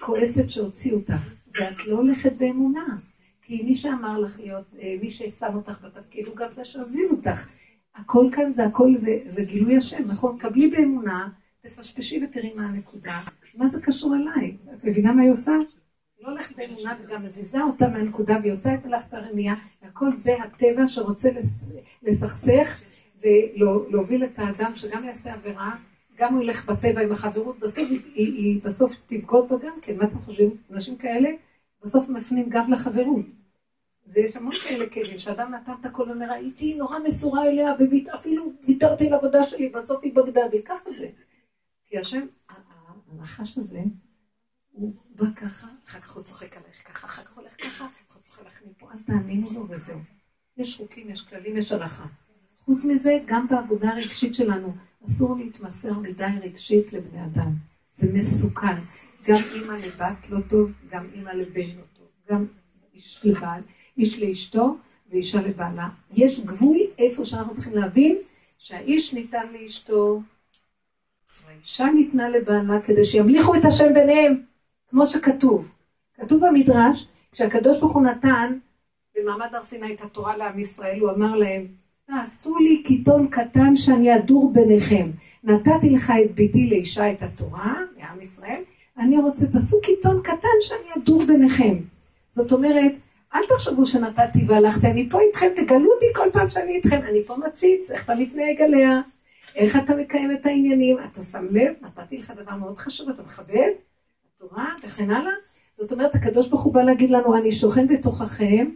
[0.00, 2.96] כועסת שהוציאו אותך, ואת לא הולכת באמונה.
[3.42, 7.46] כי מי שאמר לך להיות, אה, מי ששם אותך בתפקיד, הוא גם זה שהזיז אותך.
[7.94, 10.38] הכל כאן זה הכל, זה, זה גילוי השם, נכון?
[10.38, 11.28] קבלי באמונה,
[11.60, 13.20] תפשפשי ותראי מה הנקודה.
[13.54, 14.56] מה זה קשור אליי?
[14.74, 15.52] את מבינה מה היא עושה?
[16.20, 20.86] לא הולכת באמונה וגם מזיזה אותה מהנקודה, והיא עושה את מלאכת הרמייה, והכל זה הטבע
[20.86, 21.68] שרוצה לס-
[22.02, 22.80] לסכסך
[23.20, 25.76] ולהוביל את האדם שגם יעשה עבירה,
[26.18, 30.04] גם הוא ילך בטבע עם החברות, בסוף היא, היא, בסוף תבגוד בה גם כן, מה
[30.04, 30.50] אתם חושבים?
[30.72, 31.28] אנשים כאלה
[31.82, 33.26] בסוף מפנים גב לחברות.
[34.04, 38.52] זה יש המון כאלה כלים, שאדם נתן את הכל ואומר, הייתי נורא מסורה אליה, ואפילו
[38.66, 41.08] ויתרתי על עבודה שלי, בסוף היא בגדה בי, ככה זה.
[41.88, 42.26] כי השם,
[43.12, 43.80] הנחש הזה,
[44.76, 48.36] הוא בא ככה, אחר כך הוא צוחק עליך ככה, אחר כך הולך ככה, אחר כך
[48.36, 49.98] הוא עליך מפה, אז תאמינו לו וזהו.
[50.56, 52.06] יש חוקים, יש כללים, יש הלכה.
[52.64, 54.74] חוץ מזה, גם בעבודה הרגשית שלנו,
[55.06, 57.52] אסור להתמסר מדי רגשית לבני אדם.
[57.94, 58.76] זה מסוכן.
[59.26, 62.06] גם אימא לבת לא טוב, גם אימא לבן לא טוב.
[62.30, 62.46] גם
[62.94, 63.62] איש לבעל,
[63.98, 64.76] איש לאשתו
[65.10, 65.88] ואישה לבעלה.
[66.12, 68.18] יש גבול איפה שאנחנו צריכים להבין
[68.58, 70.22] שהאיש ניתן לאשתו,
[71.44, 74.42] והאישה ניתנה לבעלה כדי שימליכו את השם ביניהם,
[74.90, 75.68] כמו שכתוב.
[76.16, 78.58] כתוב במדרש, כשהקדוש ברוך הוא נתן
[79.16, 81.66] במעמד הר סיני את התורה לעם ישראל, הוא אמר להם,
[82.06, 85.04] תעשו לי קיטון קטן שאני אדור ביניכם.
[85.44, 88.62] נתתי לך את ביתי לאישה את התורה, לעם ישראל,
[88.98, 91.74] אני רוצה, תעשו קיטון קטן שאני אדור ביניכם.
[92.30, 92.92] זאת אומרת,
[93.34, 97.36] אל תחשבו שנתתי והלכתי, אני פה איתכם, תגלו אותי כל פעם שאני איתכם, אני פה
[97.46, 99.00] מציץ, איך אתה מתנהג עליה,
[99.56, 103.70] איך אתה מקיים את העניינים, אתה שם לב, נתתי לך דבר מאוד חשוב, אתה מכבד,
[104.36, 105.32] התורה וכן הלאה.
[105.76, 108.70] זאת אומרת, הקדוש ברוך הוא בא להגיד לנו, אני שוכן בתוככם,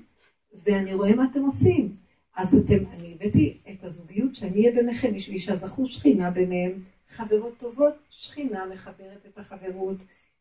[0.65, 1.93] ואני רואה מה אתם עושים.
[2.37, 6.73] אז אתם, אני הבאתי את הזוגיות שאני אהיה ביניכם, בשביל שהזכו שכינה ביניהם,
[7.09, 9.97] חברות טובות, שכינה מחברת את החברות.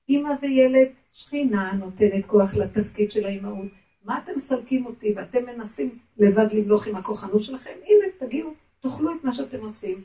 [0.10, 3.68] אימא וילד, שכינה נותנת כוח לתפקיד של האימהות.
[4.06, 7.74] מה אתם מסלקים אותי ואתם מנסים לבד למלוך עם הכוחנות שלכם?
[7.86, 10.04] הנה, תגיעו, תאכלו את מה שאתם עושים.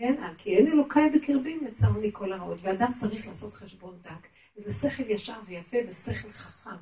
[0.00, 0.34] כן?
[0.38, 4.28] כי אין אלוקיי בקרבי מצאוני כל הרעות, ואדם צריך לעשות חשבון דק.
[4.56, 6.76] וזה שכל ישר ויפה ושכל חכם.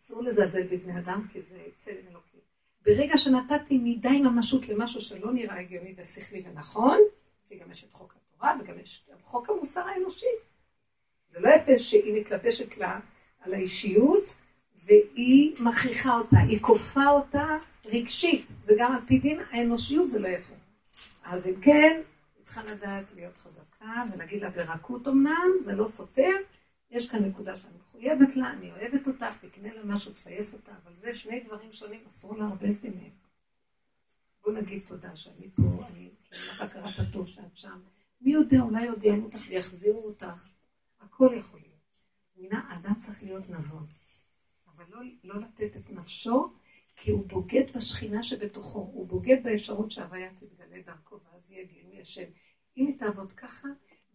[0.00, 2.40] אסור לזלזל בבני אדם, כי זה צלם אלוקים.
[2.84, 6.98] ברגע שנתתי מדי ממשות למשהו שלא נראה הגיוני ושכלי ונכון,
[7.48, 10.26] כי גם יש את חוק התורה וגם יש גם חוק המוסר האנושי.
[11.30, 13.00] זה לא יפה שהיא מתלבשת לה
[13.40, 14.34] על האישיות,
[14.84, 18.46] והיא מכריחה אותה, היא כופה אותה רגשית.
[18.62, 20.61] זה גם על פי דין האנושיות, זה לא יפה.
[21.24, 22.00] אז אם כן,
[22.36, 26.32] היא צריכה לדעת להיות חזקה ולהגיד לה ברכות אמנם, זה לא סותר,
[26.90, 30.92] יש כאן נקודה שאני מחויבת לה, אני אוהבת אותך, תקנה לה משהו, תפייס אותה, אבל
[30.94, 33.12] זה שני דברים שונים, אסור לערבב ביניהם.
[34.44, 37.80] בוא נגיד תודה שאני פה, אני לך הכרת הטוב שאת שם.
[38.20, 40.48] מי יודע, אולי יענו אותך ויחזירו אותך.
[41.00, 41.72] הכל יכול להיות.
[42.36, 43.86] מינה, אדם צריך להיות נבון.
[44.66, 46.52] אבל לא, לא לתת את נפשו,
[46.96, 52.24] כי הוא בוגד בשכינה שבתוכו, הוא בוגד באפשרות שההוויה תתגלה דרכו, ואז יהיה גילוי השם.
[52.76, 53.68] אם היא תעבוד ככה,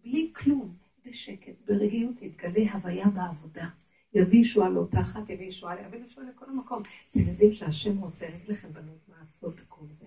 [0.04, 3.70] בלי כלום, בשקט, ברגיעות, יתגלה הוויה בעבודה.
[4.14, 6.84] יביא ישועה לאותה אחת, יביא ישועה, יביא ישועה לכל המקום.
[7.12, 10.06] אתם יודעים שהשם רוצה, להגיד לכם בנות מה לעשות בכל זה.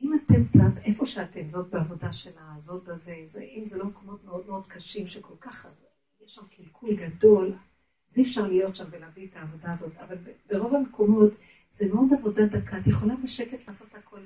[0.00, 4.24] אם אתם פעם, איפה שאתם, זאת בעבודה שלה, זאת בזה, זה, אם זה לא מקומות
[4.24, 5.68] מאוד מאוד קשים, שכל כך,
[6.24, 7.52] יש שם קלקול גדול,
[8.10, 9.96] אז אי אפשר להיות שם ולהביא את העבודה הזאת.
[9.96, 11.32] אבל ברוב המקומות
[11.70, 12.78] זה מאוד עבודה דקה.
[12.78, 14.20] את יכולה בשקט לעשות הכל.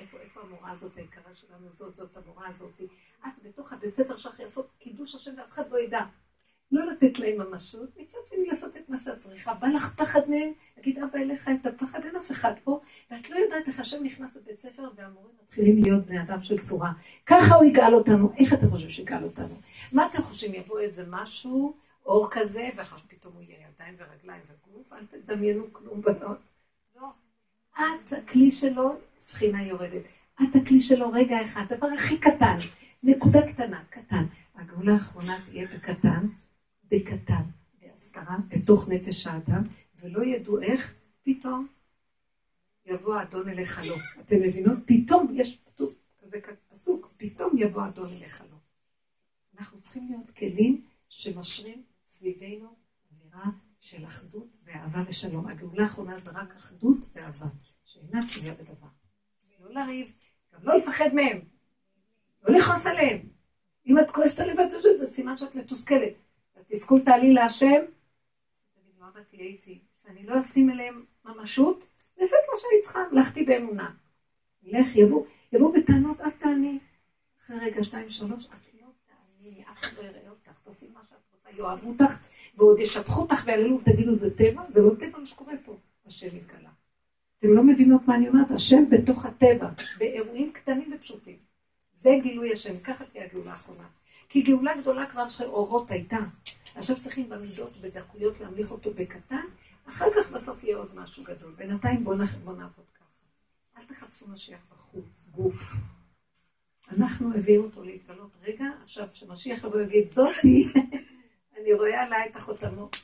[0.00, 2.80] איפה, איפה המורה הזאת היקרה שלנו, זאת, זאת המורה הזאת.
[3.26, 6.00] את בתוך הבית ספר שלך לעשות קידוש השם ואף אחד לא ידע.
[6.72, 9.54] לא לתת להם ממשות, מצד שני לעשות את מה שאת צריכה.
[9.54, 13.36] בא לך פחד מהם, להגיד אבא אליך את הפחד, אין אף אחד פה, ואת לא
[13.36, 16.92] יודעת איך השם נכנס לבית ספר והמורים מתחילים להיות בני אדם של צורה.
[17.26, 19.54] ככה הוא יגאל אותנו, איך אתם חושבים שיגאל אותנו?
[19.92, 24.92] מה אתם חושבים, יבוא איזה משהו, אור כזה, ואחר שפתאום הוא יהיה ידיים ורגליים וגוף,
[24.92, 26.38] אל תדמיינו כלום בנות.
[27.76, 30.02] את הכלי שלו, שכינה יורדת.
[30.42, 32.56] את הכלי שלו רגע אחד, דבר הכי קטן,
[33.02, 34.24] נקודה קטנה, קטן.
[34.54, 36.26] הגאולה האחרונה תהיה בקטן,
[36.90, 37.42] בקטן,
[37.80, 39.62] בהסתרה, בתוך נפש האדם,
[40.00, 41.66] ולא ידעו איך, פתאום
[42.86, 43.96] יבוא האדון אליך לא.
[44.20, 44.78] אתם מבינות?
[44.86, 45.58] פתאום, יש
[46.22, 46.38] כזה
[46.70, 48.56] פסוק, פתאום יבוא האדון אליך לא.
[49.58, 52.68] אנחנו צריכים להיות כלים שמשרים סביבנו
[53.12, 53.50] אווירה
[53.86, 55.46] של אחדות ואהבה ושלום.
[55.46, 57.46] הגאולה האחרונה זה רק אחדות ואהבה,
[57.84, 58.86] שאינה תלויה בדבר.
[59.60, 60.12] לא לריב,
[60.54, 61.40] גם לא לפחד מהם,
[62.42, 63.28] לא לכעוס עליהם.
[63.86, 64.56] אם את כועסת עליהם
[64.98, 66.12] זה סימן שאת מתוסכלת.
[66.56, 67.82] התסכול תעלי להשם,
[68.74, 69.80] תגיד, מה באתי איתי?
[70.02, 71.84] שאני לא אשים אליהם ממשות,
[72.14, 73.90] את מה שאני צריכה, הלכתי באמונה.
[74.62, 76.78] לך, יבוא, יבוא בטענות, אל תעני.
[77.40, 81.18] אחרי רגע, שתיים, שלוש, את לא תעני, אף אחד לא יראה אותך, תעשי מה שאת
[81.32, 82.22] רוצה, יאהבו אותך,
[82.56, 84.62] ועוד ישבחו אותך ויעללו ותגידו, זה טבע?
[84.68, 85.76] זה לא טבע מה שקורה פה.
[86.06, 86.70] השם יתגלה.
[87.38, 88.50] אתם לא מבינות מה אני אומרת?
[88.50, 91.36] השם בתוך הטבע, באירועים קטנים ופשוטים.
[91.94, 93.86] זה גילוי השם, ככה תהיה הגאולה האחרונה.
[94.28, 96.18] כי גאולה גדולה כבר של אורות הייתה.
[96.76, 99.44] עכשיו צריכים במידות, בדקויות, להמליך אותו בקטן,
[99.88, 101.52] אחר כך בסוף יהיה עוד משהו גדול.
[101.56, 103.78] בינתיים בואו בוא נעבוד ככה.
[103.78, 105.72] אל תחפשו משיח בחוץ, גוף.
[106.98, 108.30] אנחנו מביאים אותו להתגלות.
[108.42, 110.68] רגע, עכשיו, כשמשיח יבוא יגיד, זאתי,
[111.66, 112.96] אני רואה עליי את החותמות.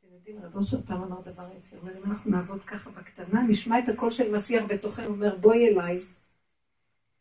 [0.00, 3.42] אתם יודעים, רב אושר פעם אמר דבר יפה, הוא אומר, אם אנחנו נעבוד ככה בקטנה,
[3.42, 5.98] נשמע את הקול של משיח בתוכנו, אומר, בואי אליי.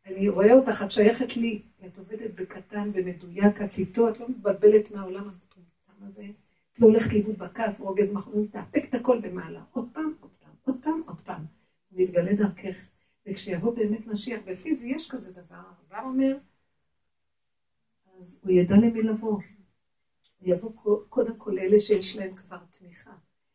[0.06, 1.62] אני רואה אותך, את שייכת לי.
[1.86, 6.26] את עובדת בקטן ומדויק, את איתו, את לא מתבלבלת מהעולם המטומטם הזה.
[6.74, 9.62] את לא הולכת לאיבוד בכעס, רוגז, מחמוד, תעתק את הכל במעלה.
[9.72, 11.46] עוד פעם, עוד פעם, עוד פעם, עוד פעם.
[11.92, 12.76] ויתגלה דרכך.
[13.26, 15.62] וכשיבוא באמת משיח בפיזי, יש כזה דבר.
[15.90, 16.38] הרב אומר,
[18.20, 19.40] אז הוא ידע למי לבוא.
[20.42, 20.72] יבוא
[21.10, 23.12] קודם כל אלה שיש להם כבר תמיכה.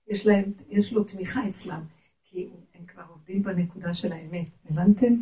[0.07, 1.83] יש, להם, יש לו תמיכה אצלם,
[2.23, 4.49] כי הם כבר עובדים בנקודה של האמת.
[4.71, 5.15] הבנתם?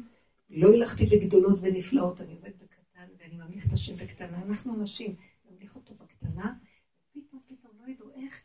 [0.50, 4.42] לא הלכתי בגדולות ונפלאות, אני עובד בקטן ואני ממליך את השם בקטנה.
[4.42, 5.14] אנחנו נשים,
[5.50, 6.54] נמליך אותו בקטנה,
[7.16, 8.40] ופתאום פתאום לא ידעו איך,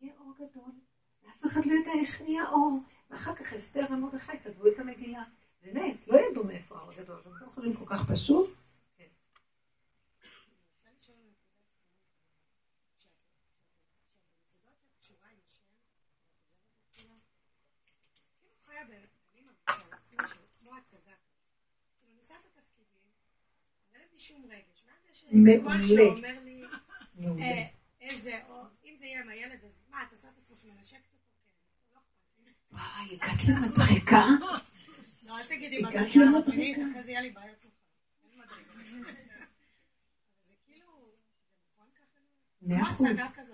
[0.00, 0.72] יהיה אור גדול,
[1.24, 2.80] ואף אחד לא יודע איך נהיה אור.
[3.10, 5.22] ואחר כך אסתר ומרדכי כתבו את המגילה.
[5.62, 8.50] באמת, לא ידעו מאיפה האור הגדול, אז אתם חושבים כל כך פשוט?
[25.30, 26.02] מעולה.
[28.00, 32.00] איזה, או אם זה יהיה עם הילד, אז מה, את עושה את עצמך מנשקת אותו?
[32.72, 34.26] וואי, הגעת למדחקה.
[35.26, 37.66] לא, אל תגידי מדרגה רבנית, אחרי זה יהיה לי בעיות.
[42.62, 43.46] נכון מאה אחוז.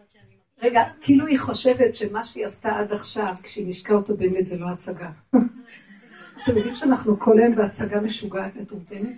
[0.62, 4.66] רגע, כאילו היא חושבת שמה שהיא עשתה עד עכשיו, כשהיא נשקה אותו באמת זה לא
[4.68, 5.10] הצגה.
[6.42, 9.16] אתם יודעים שאנחנו כל היום בהצגה משוגעת מטומטמת?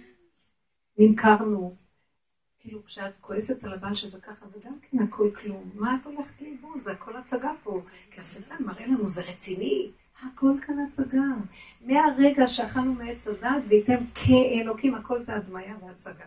[0.99, 1.75] נמכרנו,
[2.65, 5.71] כאילו כשאת כועסת על הבעל שזה ככה, זה גם כן הכל כלום.
[5.75, 6.83] מה את הולכת לאיבוד?
[6.83, 7.81] זה הכל הצגה פה.
[8.11, 9.91] כי השטן מראה לנו, זה רציני.
[10.23, 11.23] הכל כאן הצגה.
[11.81, 16.25] מהרגע שאכלנו מעץ הדת וייתם כאלוקים, הכל זה הדמיה והצגה.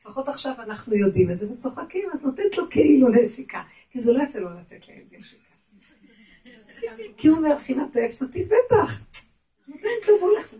[0.00, 3.62] לפחות עכשיו אנחנו יודעים את זה וצוחקים, אז נותנת לו כאילו נשיקה.
[3.90, 5.42] כי זה לא יפה לא לתת לילד נשיקה.
[7.16, 8.44] כי הוא אומר, חינה, את אוהבת אותי?
[8.44, 9.00] בטח.
[9.68, 10.54] נותנת לו והולך.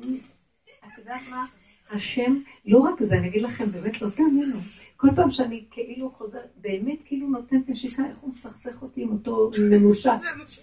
[0.86, 1.46] את יודעת מה?
[1.90, 4.56] השם, לא רק זה, אני אגיד לכם, באמת לא תאמינו.
[5.00, 9.50] כל פעם שאני כאילו חוזר, באמת כאילו נותנת נשיקה, איך הוא מסכסך אותי עם אותו
[9.70, 10.16] מנושה.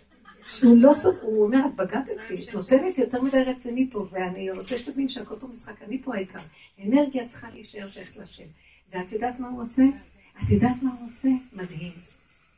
[0.63, 4.51] הוא לא סוף, הוא אומר, את בגדת בי, את נותנת יותר מדי רציני פה, ואני
[4.51, 6.39] רוצה שתבין שהכל פה משחק, אני פה העיקר.
[6.85, 8.43] אנרגיה צריכה להישאר שייכת לשם.
[8.91, 9.83] ואת יודעת מה הוא עושה?
[10.43, 11.29] את יודעת מה הוא עושה?
[11.53, 11.91] מדהים.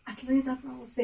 [0.09, 1.03] את לא יודעת מה הוא עושה.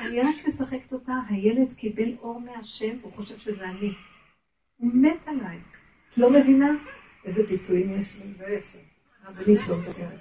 [0.00, 3.92] אני רק משחקת אותה, הילד קיבל אור מהשם, הוא חושב שזה אני.
[4.76, 5.58] הוא מת עליי.
[6.12, 6.70] את לא מבינה?
[7.24, 8.89] איזה ביטויים יש לי, לא יפה.
[9.30, 10.18] מדברת הרבנית, לא בהורים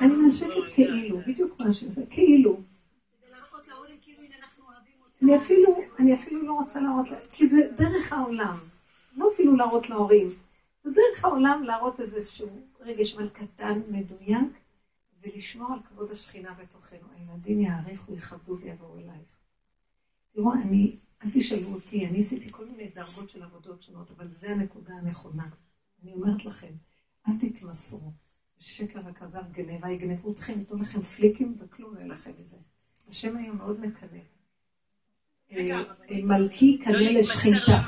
[0.00, 2.60] אני מנשקת כאילו, בדיוק מה שזה, כאילו.
[5.22, 8.56] אני אפילו, אני אפילו לא רוצה להראות, כי זה דרך העולם.
[9.16, 10.28] לא אפילו להראות להורים.
[10.84, 12.48] זה דרך העולם להראות איזשהו
[12.80, 14.58] רגש אבל קטן, מדויק,
[15.22, 17.08] ולשמור על כבוד השכינה בתוכנו.
[17.18, 19.41] הילדים יעריכו, יכבדו ויבואו אלייך.
[20.34, 24.50] תראו, אני, אל תשאלו אותי, אני עשיתי כל מיני דרגות של עבודות שונות, אבל זה
[24.50, 25.48] הנקודה הנכונה.
[26.02, 26.72] אני אומרת לכם,
[27.28, 28.12] אל תתמסרו.
[28.58, 32.56] שקר וכזב גנבה, יגנבו אתכם, ייתנו לכם פליקים וכלום לא יהיה לכם מזה.
[33.08, 34.18] השם היום מאוד מקנא.
[35.52, 35.82] אה,
[36.24, 37.78] מלכי קנה לא לשכינתה.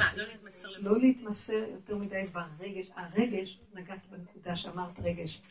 [0.79, 2.91] לא להתמסר יותר מדי ברגש.
[2.97, 5.43] הרגש, נגעת בנקודה שאמרת רגש.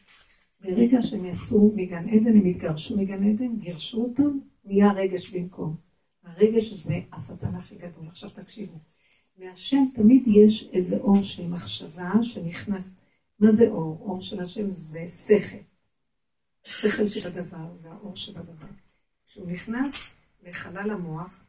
[0.62, 5.76] ברגע שהם יצאו מגן עדן, הם התגרשו מגן עדן, גירשו אותם, נהיה רגש במקום.
[6.24, 8.08] הרגש זה השטן הכי גדול.
[8.08, 8.78] עכשיו תקשיבו.
[9.38, 12.92] מהשם תמיד יש איזה אור של מחשבה שנכנס.
[13.40, 14.00] מה זה אור?
[14.02, 15.58] אור של השם זה שכל.
[16.64, 18.68] שכל של הדבר, זה האור של הדבר.
[19.28, 20.14] כשהוא נכנס
[20.44, 21.44] לחלל המוח,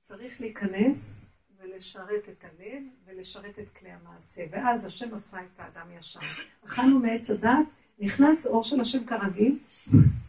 [0.00, 1.24] צריך להיכנס
[1.58, 4.44] ולשרת את הלב ולשרת את כלי המעשה.
[4.50, 6.20] ואז השם עשה את האדם ישר.
[6.64, 7.66] אכלנו מעץ הדת,
[7.98, 9.58] נכנס אור של השם כרגיל,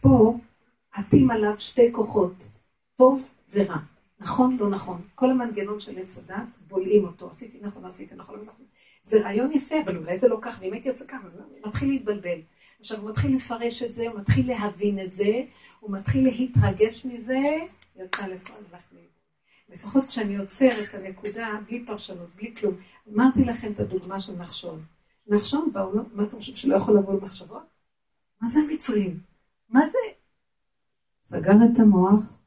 [0.00, 0.38] פה
[0.92, 2.34] עטים עליו שתי כוחות,
[3.02, 3.76] טוב ורע.
[4.20, 5.00] נכון, לא נכון.
[5.14, 7.30] כל המנגנון של עץ הדת, בולעים אותו.
[7.30, 8.64] עשיתי נכון, עשיתי נכון, לא נכון.
[9.02, 12.40] זה רעיון יפה, אבל אולי זה לא כך, ואם הייתי עושה ככה, הוא מתחיל להתבלבל.
[12.80, 15.42] עכשיו, הוא מתחיל לפרש את זה, הוא מתחיל להבין את זה,
[15.80, 17.38] הוא מתחיל להתרגש מזה,
[17.96, 18.82] יצא לפעול לך
[19.68, 22.74] לפחות כשאני עוצר את הנקודה, בלי פרשנות, בלי כלום.
[23.14, 24.80] אמרתי לכם את הדוגמה של נחשון.
[25.26, 27.62] נחשון בעולם, מה אתה חושב שלא יכול לבוא למחשבות?
[28.40, 29.20] מה זה המצרים?
[29.68, 29.98] מה זה?
[31.24, 32.38] סגר את המוח,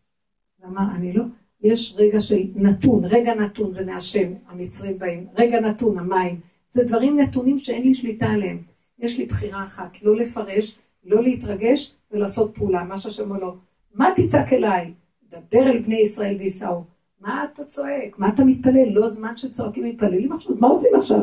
[0.65, 1.23] ואמר, אני לא,
[1.61, 6.39] יש רגע של נתון, רגע נתון זה מהשם, המצרים באים, רגע נתון, המים,
[6.69, 8.57] זה דברים נתונים שאין לי שליטה עליהם.
[8.99, 13.55] יש לי בחירה אחת, לא לפרש, לא להתרגש ולעשות פעולה, מה שהשם אומר לו,
[13.93, 14.93] מה תצעק אליי?
[15.29, 16.83] דבר אל בני ישראל וייסעו.
[17.19, 18.19] מה אתה צועק?
[18.19, 18.89] מה אתה מתפלל?
[18.89, 21.19] לא זמן שצועקים מתפללים עכשיו, אז מה עושים עכשיו?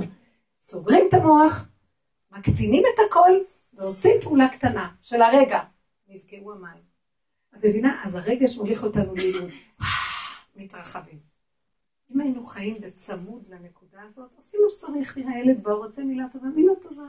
[0.60, 1.68] סוגרים את המוח,
[2.36, 3.30] מקטינים את הכל,
[3.74, 5.60] ועושים פעולה קטנה של הרגע.
[6.08, 6.81] נפגעו המים.
[7.56, 8.02] את מבינה?
[8.04, 9.50] אז הרגש מוליך אותנו לאימון.
[10.56, 11.18] מתרחבים.
[12.14, 16.46] אם היינו חיים בצמוד לנקודה הזאת, עושים מה שצריך, נראה ילד בא, רוצה מילה טובה,
[16.46, 17.02] מילה טובה.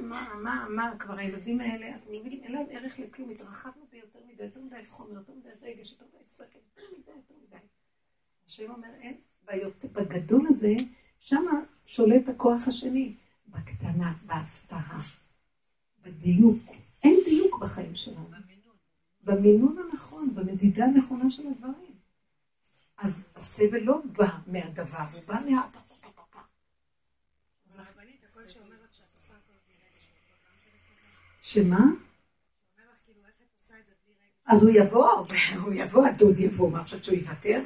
[0.00, 4.44] מה, מה, מה, כבר הילדים האלה, אתם מבינים, אין להם ערך לכלום, התרחבנו ביותר מדי,
[4.44, 7.56] יותר מדי חומר, יותר מדי רגש, יותר מדי שכל, יותר מדי, יותר מדי.
[8.46, 9.16] השם אומר, אין,
[9.92, 10.74] בגדול הזה,
[11.18, 11.42] שם
[11.86, 13.14] שולט הכוח השני,
[13.48, 15.00] בקטנה, בהסתרה,
[16.02, 16.58] בדיוק.
[17.06, 18.30] אין דיוק בחיים שלנו.
[19.22, 21.96] במינון הנכון, במדידה הנכונה של הדברים.
[22.98, 25.68] אז הסבל לא בא מהדבר, הוא בא מה...
[31.40, 31.78] שמה?
[34.46, 35.10] אז הוא יבוא,
[35.62, 37.62] הוא יבוא, הדוד יבוא, מה חושבת שהוא יוותר?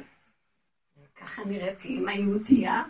[1.15, 2.83] ככה נראית אימא יהודייה.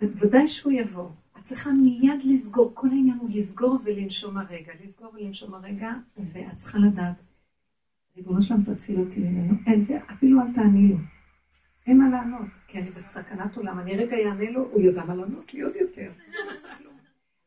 [0.20, 1.10] ודאי שהוא יבוא.
[1.44, 7.16] צריכה מיד לסגור, כל העניין הוא לסגור ולנשום הרגע, לסגור ולנשום הרגע, ואת צריכה לדעת,
[8.16, 9.82] ריבונו שלם תציל אותי ממנו, אין,
[10.12, 10.96] אפילו אל תעני לו.
[11.86, 15.54] אין מה לענות, כי אני בסכנת עולם, אני רגע אענה לו, הוא יודע מה לענות
[15.54, 16.12] לי עוד יותר.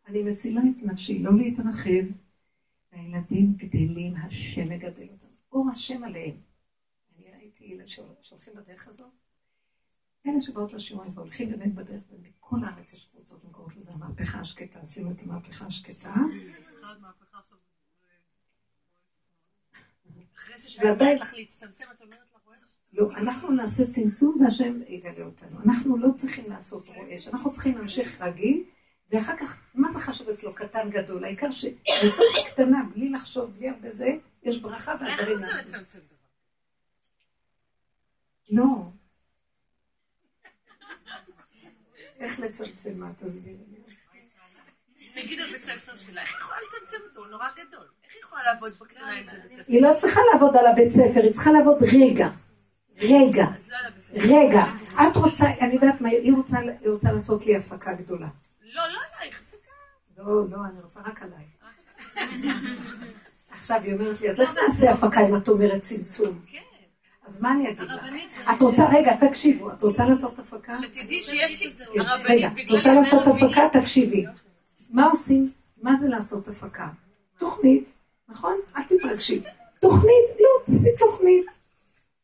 [0.07, 2.05] אני מצילה את נפשי, לא להתרחב,
[2.91, 6.35] והילדים גדלים, השם מגדל אותם, אור השם עליהם.
[7.15, 7.85] אני ראיתי ילד
[8.21, 9.11] שהולכים בדרך הזאת,
[10.29, 14.79] אלה שבאות לשיעורים והולכים באמת בדרך, ובכל הארץ יש קבוצות, הן קוראות לזה המהפכה השקטה,
[14.79, 16.13] עשינו את המהפכה השקטה.
[21.15, 21.35] לך
[22.45, 22.67] רועש?
[22.93, 25.59] לא, אנחנו נעשה צמצום והשם יגלה אותנו.
[25.65, 28.63] אנחנו לא צריכים לעשות רועש, אנחנו צריכים להמשיך רגיל,
[29.11, 31.23] ואחר כך, מה זה חשוב אצלו קטן גדול?
[31.23, 34.07] העיקר שבתוך קטנה, בלי לחשוב, בלי הרבה זה,
[34.43, 35.79] יש ברכה איך והדברים רוצה נעשים.
[35.79, 36.15] לצמצם דבר?
[38.49, 38.96] לא.
[42.19, 42.89] איך לצמצם?
[42.95, 43.77] מה תסבירי לי?
[45.23, 47.19] נגיד על בית ספר שלה, איך היא יכולה לצמצם אותו?
[47.19, 47.87] הוא נורא גדול.
[48.03, 49.63] איך היא יכולה לעבוד בקטנה אם זה בית ספר?
[49.67, 52.29] היא לא צריכה לעבוד על הבית ספר, היא צריכה לעבוד רגע.
[52.97, 53.45] רגע.
[53.45, 54.21] לא.
[54.23, 54.63] רגע.
[54.93, 56.33] את רוצה, אני יודעת מה, היא
[56.85, 58.27] רוצה, לעשות לי הפקה גדולה.
[58.61, 59.71] לא, לא עלייך, הפסקה.
[60.17, 61.45] לא, לא, אני רוצה רק עליי.
[63.51, 66.39] עכשיו היא אומרת לי, אז איך נעשה הפקה אם את אומרת צמצום?
[66.47, 66.57] כן.
[67.27, 68.07] אז מה אני אגיד לך?
[68.51, 70.73] את רוצה, רגע, תקשיבו, את רוצה לעשות הפקה?
[70.75, 73.79] שתדעי שיש לי הרבנית, רגע, את רוצה לעשות הפקה?
[73.81, 74.25] תקשיבי.
[74.89, 75.51] מה עושים?
[75.81, 76.87] מה זה לעשות הפקה?
[77.37, 77.93] תוכנית,
[78.29, 78.53] נכון?
[78.77, 79.41] אל תתרגשי.
[79.79, 81.45] תוכנית, לא, תעשי תוכנית.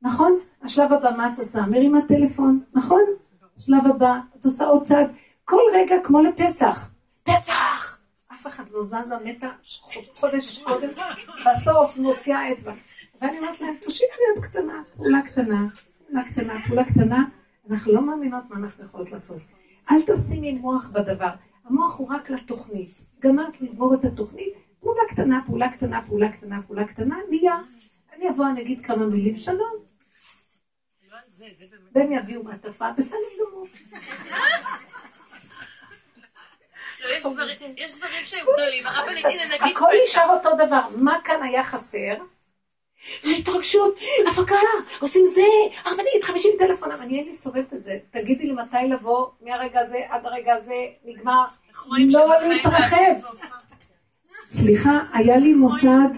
[0.01, 0.39] נכון?
[0.63, 1.61] השלב הבא, מה את עושה?
[1.61, 3.01] מרימה טלפון, נכון?
[3.57, 5.07] השלב הבא, את עושה עוד צעד.
[5.45, 6.89] כל רגע כמו לפסח.
[7.23, 7.97] פסח!
[8.33, 9.47] אף אחד לא זזה, מתה
[10.13, 10.89] חודש קודם,
[11.45, 12.73] בסוף מוציאה אצבע.
[13.23, 15.65] ואני אומרת להם, תושיטו יד קטנה, פעולה קטנה,
[16.07, 17.23] פעולה קטנה, פעולה קטנה.
[17.69, 19.41] אנחנו לא מאמינות מה אנחנו יכולות לעשות.
[19.91, 21.29] אל תשימי מוח בדבר.
[21.65, 22.89] המוח הוא רק לתוכנית.
[23.19, 27.55] גמרת לגמור את התוכנית, פעולה קטנה, פעולה קטנה, פעולה קטנה, פעולה קטנה, נהיה.
[28.15, 29.73] אני אבוא, אני אגיד כמה מילים, שלום.
[31.95, 33.67] והם יביאו מעטפה, בסדר גמור.
[37.01, 38.85] לא, יש דברים- שהם גדולים.
[38.85, 39.85] הרבנית, הנה נגיד הכל.
[40.09, 40.81] נשאר אותו דבר.
[40.97, 42.15] מה כאן היה חסר?
[43.39, 43.95] התרגשות,
[44.27, 44.55] הפקה,
[44.99, 45.41] עושים זה,
[45.85, 47.97] הרבנית, 50 טלפון, אבל אני אין לי סובבת את זה.
[48.11, 51.43] תגידי לי מתי לבוא, מהרגע הזה עד הרגע הזה, נגמר.
[51.97, 53.13] לא להתרחב.
[54.49, 56.09] סליחה, היה לי מוסד,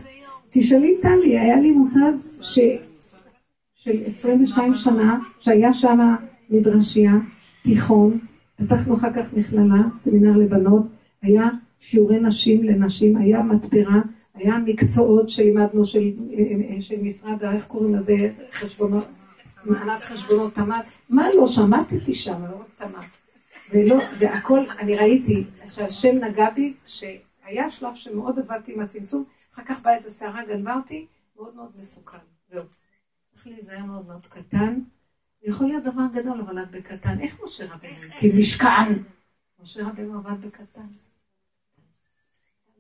[0.49, 2.13] תשאלי טלי, היה לי מוסד.
[3.85, 5.97] של 22 שנה, שהיה שם
[6.49, 7.11] מדרשייה,
[7.63, 8.19] תיכון,
[8.57, 10.83] פתחנו אחר כך מכללה, סמינר לבנות,
[11.21, 11.49] היה
[11.79, 14.01] שיעורי נשים לנשים, היה מתפרה,
[14.35, 16.11] היה מקצועות שלימדנו של,
[16.79, 18.15] של משרד, איך קוראים לזה,
[18.51, 19.05] חשבונות,
[19.65, 23.05] מענק חשבונות תמ"ת, מה לא, שמעתי שם, לא רק תמ"ת.
[23.71, 29.81] ולא, והכל, אני ראיתי שהשם נגע בי, שהיה שלב שמאוד עבדתי עם הצמצום, אחר כך
[29.81, 31.05] באה איזה סערה, גנבה אותי,
[31.35, 32.17] מאוד מאוד מסוכן.
[32.49, 32.63] זהו.
[33.33, 34.79] צריך להיזהר מאוד מאוד קטן.
[35.43, 37.19] יכול להיות דבר גדול, אבל את בקטן.
[37.19, 38.11] איך משה רבנו?
[38.19, 38.93] כי משכן.
[39.59, 40.87] משה רבנו עבד בקטן.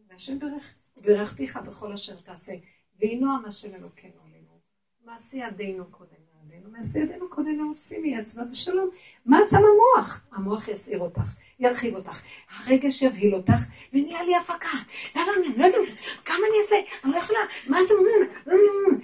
[0.09, 0.73] והשם ברך,
[1.03, 2.53] ברכתיך בכל אשר תעשה.
[2.99, 4.59] ויהי נועם השם אלוקינו עלינו.
[5.05, 8.89] מעשי ידינו קודם לעלינו, מעשי ידינו קודם לעלינו, שימי אצבע ושלום.
[9.25, 10.27] מה עצם המוח?
[10.31, 12.21] המוח יסעיר אותך, ירחיב אותך,
[12.57, 13.61] הרגש יבהיל אותך,
[13.93, 14.77] ונהיה לי הפקה.
[15.15, 16.75] למה אני לא יודעת, כמה אני אעשה?
[17.03, 18.29] אני לא יכולה, מה אתם אומרים?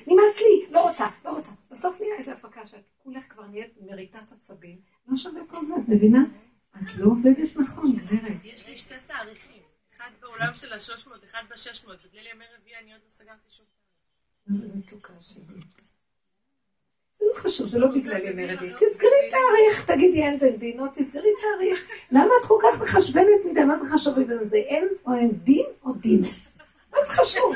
[0.07, 1.51] נמאס לי, לא רוצה, לא רוצה.
[1.71, 4.77] בסוף נהיה איזה הפקה שאת כולך כבר נהיית מריטת עצבים,
[5.07, 6.23] לא שווה כל זה, את מבינה?
[6.77, 8.37] את לא עובדת נכון, גברת.
[8.43, 9.50] יש לי שתי תאריכים.
[10.41, 13.49] אחד בעולם של השלוש מאות, אחד בשש מאות, בגלל ימי רביעי אני עוד לא סגרתי
[13.49, 13.65] שום
[14.47, 15.41] זה מתוקה שלי.
[17.19, 18.73] זה לא חשוב, זה לא בגלל ימי רביעי.
[18.73, 21.87] תסגרי תאריך, תגידי אין דין, או תסגרי תאריך.
[22.11, 23.63] למה את כל כך מחשבנת מדי?
[23.63, 24.45] מה זה חשוב בזה?
[24.45, 26.21] זה אין או אין דין או דין?
[26.91, 27.55] מה זה חשוב?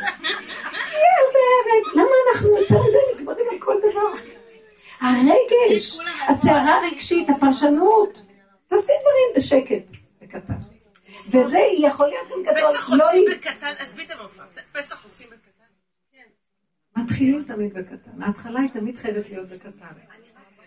[1.95, 4.32] למה אנחנו יותר מדי מתמודדים על כל דבר?
[5.02, 8.22] הרגש, הסערה הרגשית, הפרשנות.
[8.68, 9.91] תעשי דברים בשקט,
[10.22, 10.74] בקטן.
[11.27, 12.69] וזה יכול להיות גם גדול.
[12.69, 14.43] פסח לא עושים בקטן, עזבי את המופע,
[14.73, 15.41] פסח עושים בקטן.
[17.03, 18.21] מתחילים תמיד בקטן.
[18.21, 19.85] ההתחלה היא תמיד חייבת להיות בקטן.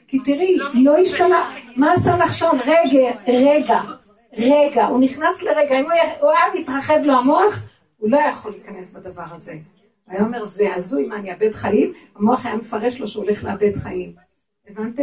[0.08, 2.58] כי תראי, לא השתנה, מה עשה נחשון?
[2.66, 3.80] רגע, רגע,
[4.38, 5.84] רגע, הוא נכנס לרגע, אם
[6.20, 7.62] הוא היה- מתרחב לו המוח,
[7.98, 9.52] הוא לא יכול להיכנס בדבר הזה.
[9.52, 9.60] הוא
[10.14, 11.92] היה אומר, זה הזוי, מה, אני אאבד חיים?
[12.16, 14.12] המוח היה מפרש לו שהוא הולך לאבד חיים.
[14.68, 15.02] הבנתם?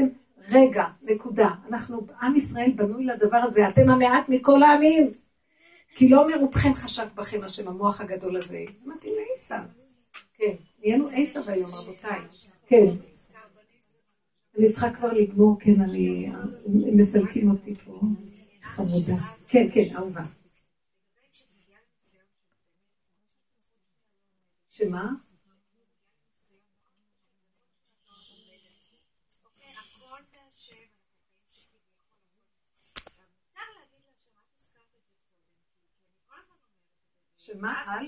[0.52, 1.50] רגע, נקודה.
[1.70, 5.08] אנחנו, עם ישראל בנוי לדבר הזה, אתם המעט מכל העמים.
[5.96, 8.64] כי לא מרובכם חשק בכם השם, המוח הגדול הזה.
[8.86, 9.60] מתאים לעיסא.
[10.34, 12.20] כן, נהיינו עשב היום, רבותיי.
[12.68, 12.86] כן.
[14.58, 16.30] אני צריכה כבר לגמור, כן, אני...
[16.96, 18.00] מסלקים אותי פה.
[18.62, 19.16] חמודה.
[19.48, 20.24] כן, כן, אהובה.
[24.70, 25.12] שמה?
[37.46, 38.08] שמה את?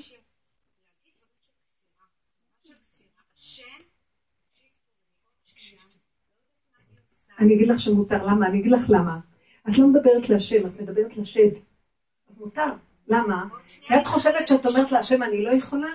[7.40, 8.48] אני אגיד לך שמותר, למה?
[8.48, 9.20] אני אגיד לך למה.
[9.70, 11.52] את לא מדברת להשם, את מדברת לשד.
[12.30, 12.72] אז מותר.
[13.08, 13.46] למה?
[13.82, 15.90] כי את חושבת שאת אומרת להשם, אני לא יכולה?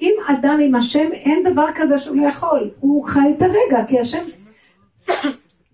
[0.00, 2.70] אם אדם עם השם, אין דבר כזה שהוא לא יכול.
[2.80, 4.24] הוא חי את הרגע, כי השם...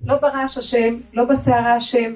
[0.04, 2.14] לא ברעש השם, לא בסערה השם.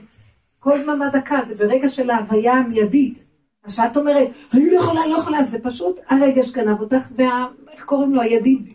[0.59, 3.24] כל דממה דקה, זה ברגע של ההוויה המיידית.
[3.69, 7.47] שאת אומרת, אני לא יכולה, לא יכולה, זה פשוט הרגש גנב אותך, וה...
[7.73, 8.20] איך קוראים לו?
[8.20, 8.74] הידיד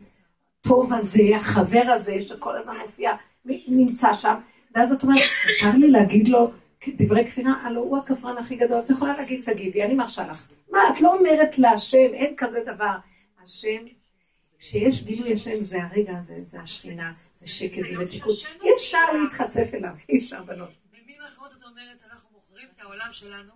[0.62, 3.12] טוב הזה, החבר הזה, שכל הזמן מופיע,
[3.68, 4.36] נמצא שם,
[4.76, 5.22] ואז את אומרת,
[5.64, 6.52] מותר לי להגיד לו
[6.88, 10.48] דברי כפירה, הלו הוא הכפרן הכי גדול, את יכולה להגיד, תגידי, אני מרשה לך.
[10.72, 12.96] מה, את לא אומרת להשם, אין כזה דבר.
[13.44, 13.86] השם,
[14.60, 18.36] כשיש גילוי השם, זה הרגע הזה, זה השכינה, זה שקט, זה מתיקות.
[18.62, 20.70] אי אפשר להתחצף אליו, אי אפשר בנות.
[20.92, 23.54] במילים אחרות את אומרת, אנחנו מוכרים את העולם שלנו,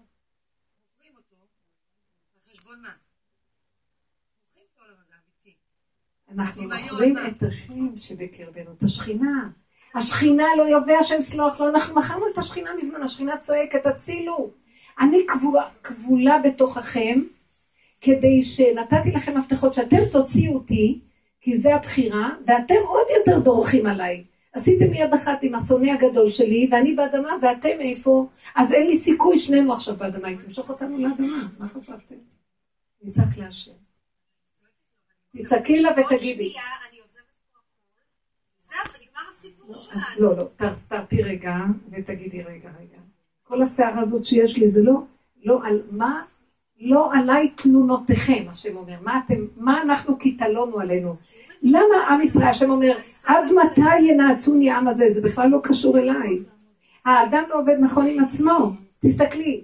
[0.91, 1.35] מוכרים אותו,
[2.35, 2.93] על חשבון מה?
[4.47, 5.55] מוכרים את העולם הזה, אמיתי.
[6.38, 6.64] אנחנו
[7.14, 7.27] מה?
[7.27, 9.49] את השם שבקרבנו, את השכינה.
[9.95, 14.49] השכינה לא יובא השם סלוח לו, אנחנו מכרנו את השכינה מזמן, השכינה צועקת, הצילו.
[14.99, 17.22] אני כבולה, כבולה בתוככם,
[18.01, 20.99] כדי שנתתי לכם הבטחות שאתם תוציאו אותי,
[21.41, 24.23] כי זה הבחירה, ואתם עוד יותר דורכים עליי.
[24.53, 28.27] עשיתם יד אחת עם השונא הגדול שלי, ואני באדמה, ואתם איפה?
[28.55, 32.15] אז אין לי סיכוי, שנינו עכשיו באדמה, היא תמשוך אותנו לאדמה, מה חשבתם?
[33.03, 33.82] נצעק להשם.
[35.38, 36.53] תצעקי לה ותגידי.
[40.19, 41.55] לא, לא, ת- תרפי רגע
[41.91, 42.97] ותגידי רגע, רגע.
[43.43, 44.93] כל הסערה הזאת שיש לי זה לא,
[45.43, 46.23] לא על מה,
[46.81, 48.95] לא עליי תלונותיכם, השם אומר.
[49.01, 51.15] מה אתם, מה אנחנו כי תלונו עלינו?
[51.61, 55.05] למה עם ישראל, השם אומר, עד מתי ינעצוני העם הזה?
[55.10, 56.39] זה בכלל לא קשור אליי.
[57.05, 58.73] האדם לא עובד נכון עם עצמו.
[59.01, 59.64] תסתכלי.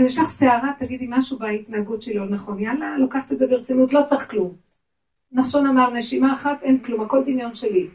[0.00, 2.58] יש לך שערה, תגידי משהו בהתנהגות שלי לא נכון.
[2.58, 4.54] יאללה, לוקחת את זה ברצינות, לא צריך כלום.
[5.32, 7.88] נחשון אמר, נשימה אחת, אין כלום, הכל דמיון שלי.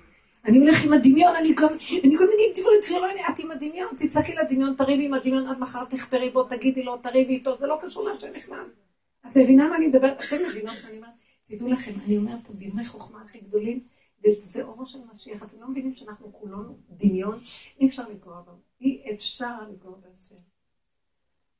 [0.45, 1.67] אני הולך עם הדמיון, אני גם,
[2.03, 5.85] אני גם אגיד דברים תפילה, את עם הדמיון, תצעקי לדמיון, תריבי עם הדמיון, עד מחר
[5.85, 8.65] תחפרי בו, תגידי לו, תריבי איתו, זה לא קשור להשם בכלל.
[9.27, 10.17] את מבינה מה אני מדברת?
[10.17, 11.13] אתם מבינות מה אני אומרת?
[11.43, 13.83] תדעו לכם, אני אומרת את דברי חוכמה הכי גדולים,
[14.23, 15.43] וזה אורו של משיח.
[15.43, 17.35] אתם לא מבינים שאנחנו כולנו דמיון?
[17.79, 18.51] אי אפשר לגרוע בו.
[18.81, 20.35] אי אפשר לגרוע בהשם.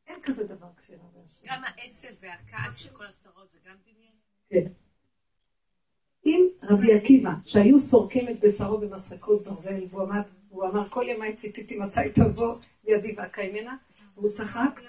[0.07, 1.45] אין כזה דבר כפירה בהשם.
[1.45, 4.15] גם העצב והכעס וכל הפתרות זה גם דמיון?
[4.49, 4.86] כן.
[6.27, 10.21] אם רבי עקיבא, שהיו סורקים את בשרו במסרקות ברזל, והוא אמר,
[10.51, 12.55] והוא אמר כל ימיי ציפיתי מתי תבוא
[12.87, 13.75] ידי ואקיימנה,
[14.15, 14.81] והוא צחק,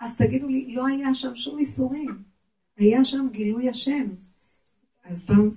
[0.00, 2.22] אז תגידו לי, לא היה שם שום איסורים,
[2.76, 4.06] היה שם גילוי השם.
[5.04, 5.50] אז פעם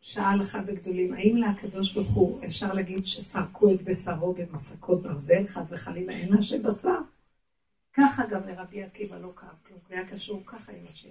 [0.00, 5.72] שאל אחד הגדולים, האם לקדוש ברוך הוא אפשר להגיד שסרקו את בשרו במסרקות ברזל, חס
[5.72, 6.98] וחלילה אין לה שבשר?
[7.92, 11.08] ככה גם לרבי עקיבא לא כאב כלום, הוא היה קשור ככה עם השם.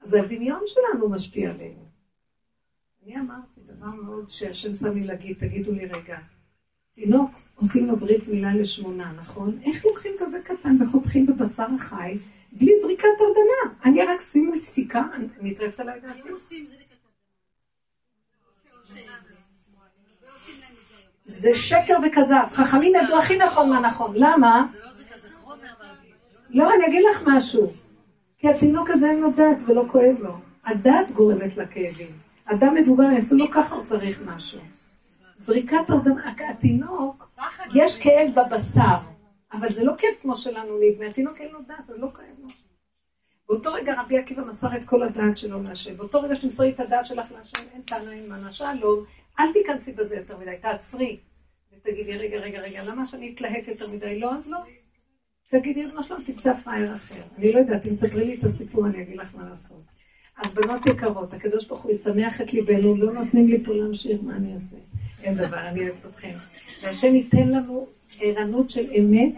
[0.00, 1.93] אז הדמיון שלנו משפיע עלינו.
[3.04, 6.18] אני אמרתי דבר מאוד שהשם שם לי להגיד, תגידו לי רגע,
[6.92, 9.58] תינוק עושים לו ברית מילה לשמונה, נכון?
[9.64, 12.18] איך לוקחים כזה קטן וחותכים בבשר החי
[12.52, 13.80] בלי זריקת הרדמה?
[13.84, 16.28] אני רק שימו סיכה, אני נטרפת עליי דעתי.
[21.24, 22.46] זה שקר וכזב.
[22.52, 24.12] חכמים ידעו הכי נכון מה נכון.
[24.14, 24.66] למה?
[26.50, 26.64] לא.
[26.64, 27.70] לא, אני אגיד לך משהו.
[28.38, 30.38] כי התינוק הזה אין לו דעת ולא כואב לו.
[30.64, 32.23] הדעת גורמת לכאבים.
[32.44, 34.60] אדם מבוגר יעשו לו ככה, הוא צריך משהו.
[35.36, 37.36] זריקת הרדמה, התינוק,
[37.74, 38.96] יש כאב בבשר,
[39.52, 42.48] אבל זה לא כאב כמו שלנו נדמה, התינוק אין לו דעת, אז לא כואב לו.
[43.48, 45.96] באותו רגע רבי עקיבא מסר את כל הדעת שלו להשם.
[45.96, 49.04] באותו רגע שתמסרי את הדעת שלך להשם, אין טענה אין מנה שלום,
[49.40, 51.18] אל תיכנסי בזה יותר מדי, תעצרי.
[51.76, 54.20] ותגידי, רגע, רגע, רגע, למה שאני אתלהט יותר מדי?
[54.20, 54.58] לא, אז לא.
[55.50, 57.22] תגידי, מה שלום, תמצא פראייר אחר.
[57.38, 59.93] אני לא יודעת, אם תספרי לי את הסיפור, אני אגיד לך מה לעשות.
[60.36, 64.36] אז בנות יקרות, הקדוש ברוך הוא ישמח את ליבנו, לא נותנים לי פה להמשיך, מה
[64.36, 64.76] אני אעשה?
[65.22, 66.32] אין דבר, אני אוהבת אתכם.
[66.82, 67.86] והשם ייתן לנו
[68.20, 69.34] ערנות של אמת,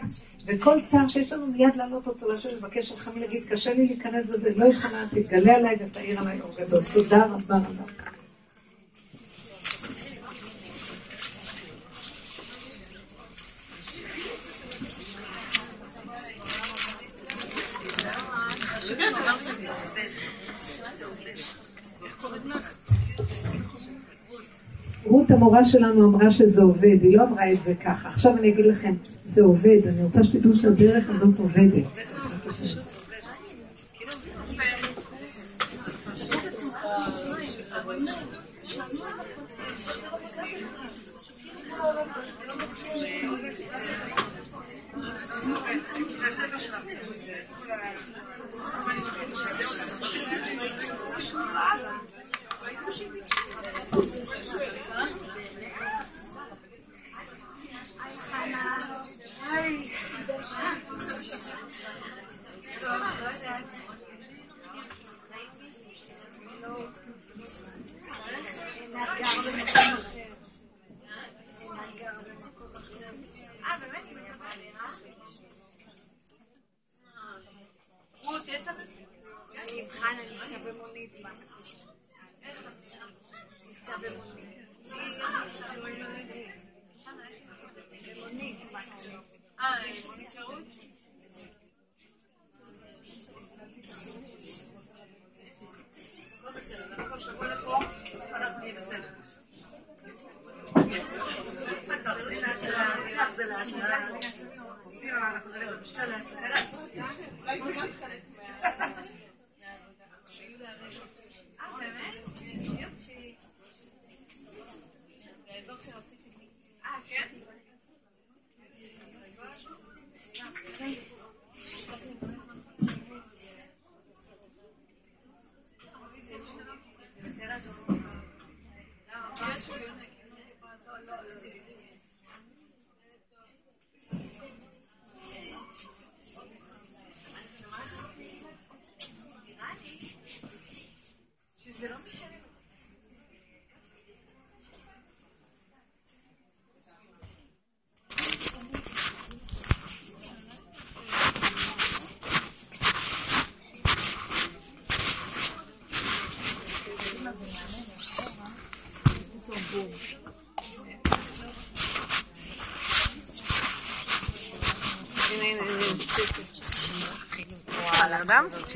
[0.47, 4.51] וכל צער שיש לנו מיד להעלות אותו לשם, לבקש שלך להגיד, קשה לי להיכנס בזה,
[4.57, 6.83] לא יכולה, תתגלה עליי ותאיר עליי אור גדול.
[6.95, 8.16] תודה רבה רבה.
[25.09, 28.09] רות המורה שלנו אמרה שזה עובד, היא לא אמרה את זה ככה.
[28.09, 28.95] עכשיו אני אגיד לכם,
[29.27, 31.85] זה עובד, אני רוצה שתדעו שהדרך הזאת עובדת.
[52.87, 53.26] רות,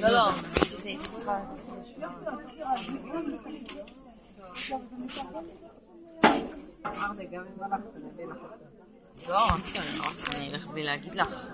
[0.02, 0.30] לא,
[10.34, 11.46] אני אלך בלי להגיד לך.